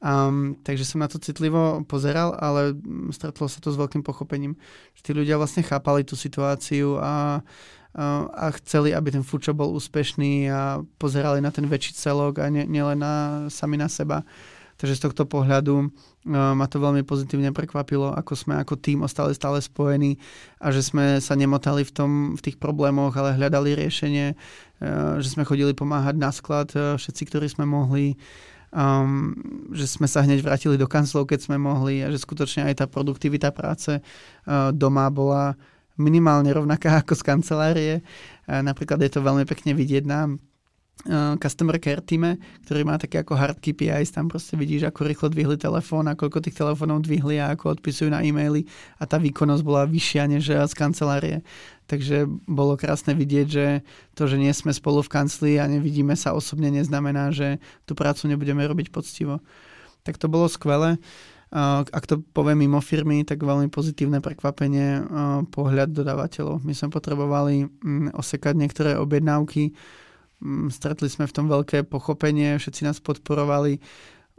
[0.00, 2.72] Um, takže som na to citlivo pozeral, ale
[3.12, 4.56] stretlo sa to s veľkým pochopením.
[4.96, 7.44] Že tí ľudia vlastne chápali tú situáciu a,
[7.94, 12.48] a, a chceli, aby ten fučo bol úspešný a pozerali na ten väčší celok a
[12.48, 14.24] nie, nielen na, sami na seba.
[14.80, 19.36] Takže z tohto pohľadu uh, ma to veľmi pozitívne prekvapilo, ako sme ako tým ostali
[19.36, 20.16] stále spojení
[20.56, 25.28] a že sme sa nemotali v, tom, v tých problémoch, ale hľadali riešenie, uh, že
[25.36, 28.16] sme chodili pomáhať na sklad uh, všetci, ktorí sme mohli
[28.72, 29.34] um,
[29.74, 32.86] že sme sa hneď vrátili do kanclov, keď sme mohli a že skutočne aj tá
[32.88, 35.58] produktivita práce uh, doma bola
[36.00, 37.94] minimálne rovnaká ako z kancelárie.
[38.48, 40.40] Uh, napríklad je to veľmi pekne vidieť uh,
[41.40, 42.36] customer care týme,
[42.68, 46.44] ktorý má také ako hard KPIs, tam proste vidíš, ako rýchlo dvihli telefón a koľko
[46.44, 48.68] tých telefónov dvihli a ako odpisujú na e-maily
[49.00, 51.40] a tá výkonnosť bola vyššia než z kancelárie.
[51.88, 53.66] Takže bolo krásne vidieť, že
[54.14, 58.30] to, že nie sme spolu v kancli a nevidíme sa osobne, neznamená, že tú prácu
[58.30, 59.42] nebudeme robiť poctivo.
[60.06, 61.02] Tak to bolo skvelé.
[61.50, 65.02] Ak to poviem mimo firmy, tak veľmi pozitívne prekvapenie
[65.50, 66.62] pohľad dodávateľov.
[66.62, 69.74] My sme potrebovali mm, osekať niektoré objednávky,
[70.72, 73.78] stretli sme v tom veľké pochopenie, všetci nás podporovali,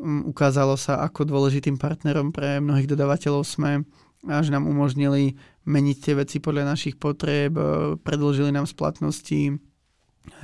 [0.02, 3.86] mm, ukázalo sa, ako dôležitým partnerom pre mnohých dodávateľov sme
[4.30, 9.58] a že nám umožnili meniť tie veci podľa našich potrieb, e, predlžili nám splatnosti,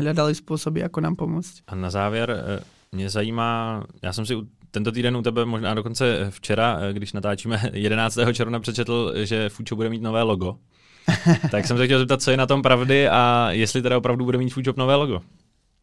[0.01, 1.69] hľadali spôsoby, ako nám pomôcť.
[1.69, 2.59] A na závěr e,
[2.91, 4.33] mě zajímá, já jsem si
[4.71, 8.17] tento týden u tebe, možná dokonce včera, e, když natáčíme 11.
[8.33, 10.57] června, přečetl, že Fučo bude mít nové logo.
[11.51, 14.37] tak jsem se chtěl zeptat, co je na tom pravdy a jestli teda opravdu bude
[14.37, 15.21] mít Fučop nové logo.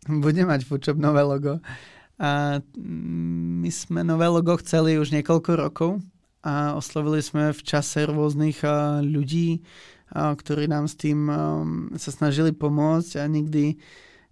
[0.04, 1.60] Bude mať Fučop nové logo.
[2.20, 5.90] A my sme nové logo chceli už niekoľko rokov
[6.44, 8.62] a oslovili sme v čase rôznych
[9.02, 9.64] ľudí,
[10.14, 11.26] ktorí nám s tým
[11.98, 13.80] sa snažili pomôcť a nikdy,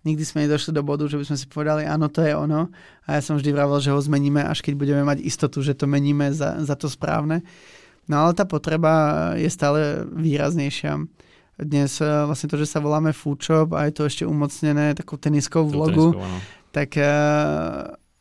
[0.06, 2.70] nikdy sme nedošli do bodu, že by sme si povedali, áno, to je ono.
[3.08, 5.90] A ja som vždy vravel, že ho zmeníme, až keď budeme mať istotu, že to
[5.90, 7.42] meníme za, za to správne.
[8.06, 11.02] No ale tá potreba je stále výraznejšia.
[11.60, 16.16] Dnes vlastne to, že sa voláme Foodshop a je to ešte umocnené takou teniskou vlogu,
[16.72, 16.96] tak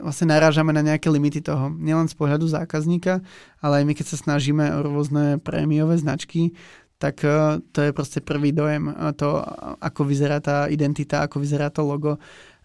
[0.01, 1.69] vlastne narážame na nejaké limity toho.
[1.69, 3.21] Nielen z pohľadu zákazníka,
[3.61, 6.57] ale aj my, keď sa snažíme o rôzne prémiové značky,
[6.97, 8.89] tak e, to je proste prvý dojem.
[9.17, 9.41] To,
[9.81, 12.17] ako vyzerá tá identita, ako vyzerá to logo.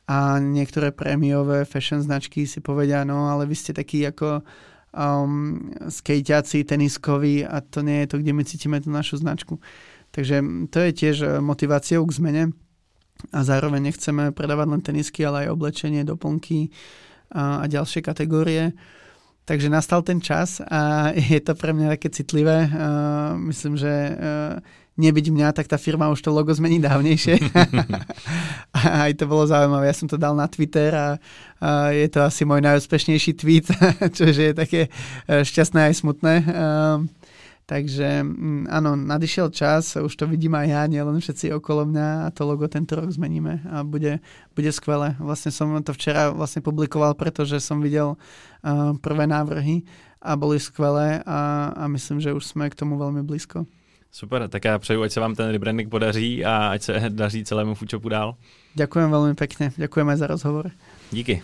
[0.06, 4.44] A niektoré prémiové fashion značky si povedia, no ale vy ste takí ako
[4.94, 9.58] um, skejťaci, teniskoví a to nie je to, kde my cítime tú našu značku.
[10.16, 10.40] Takže
[10.72, 12.44] to je tiež motiváciou k zmene
[13.36, 16.72] a zároveň nechceme predávať len tenisky, ale aj oblečenie, doplnky,
[17.32, 18.72] a ďalšie kategórie.
[19.46, 22.70] Takže nastal ten čas a je to pre mňa také citlivé.
[23.36, 23.92] Myslím, že
[24.96, 27.36] nebyť mňa, tak tá firma už to logo zmení dávnejšie.
[28.76, 29.92] a aj to bolo zaujímavé.
[29.92, 31.20] Ja som to dal na Twitter a,
[31.92, 33.68] je to asi môj najúspešnejší tweet,
[34.16, 36.34] čože je také e, šťastné aj smutné.
[37.66, 42.30] Takže mm, áno, nadišiel čas, už to vidím aj ja, nielen všetci okolo mňa a
[42.30, 44.22] to logo tento rok zmeníme a bude,
[44.54, 45.18] bude skvelé.
[45.18, 49.82] Vlastne som to včera vlastne publikoval, pretože som videl uh, prvé návrhy
[50.22, 53.66] a boli skvelé a, a myslím, že už sme k tomu veľmi blízko.
[54.14, 57.74] Super, tak já přeju, ať se vám ten rebranding podaří a ať se daří celému
[57.74, 58.36] Foodshopu dál.
[58.76, 60.70] Ďakujem veľmi pekne, ďakujem aj za rozhovor.
[61.12, 61.42] Díky.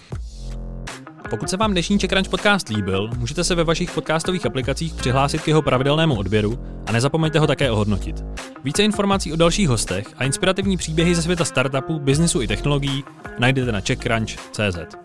[1.31, 5.49] Pokud se vám dnešní Crunch podcast líbil, můžete se ve vašich podcastových aplikacích přihlásit k
[5.49, 8.25] jeho pravidelnému odběru a nezapomeňte ho také ohodnotit.
[8.65, 13.05] Více informací o dalších hostech a inspirativní příběhy ze světa startupu, biznisu i technologií
[13.39, 14.97] najdete na checkcrunch.cz.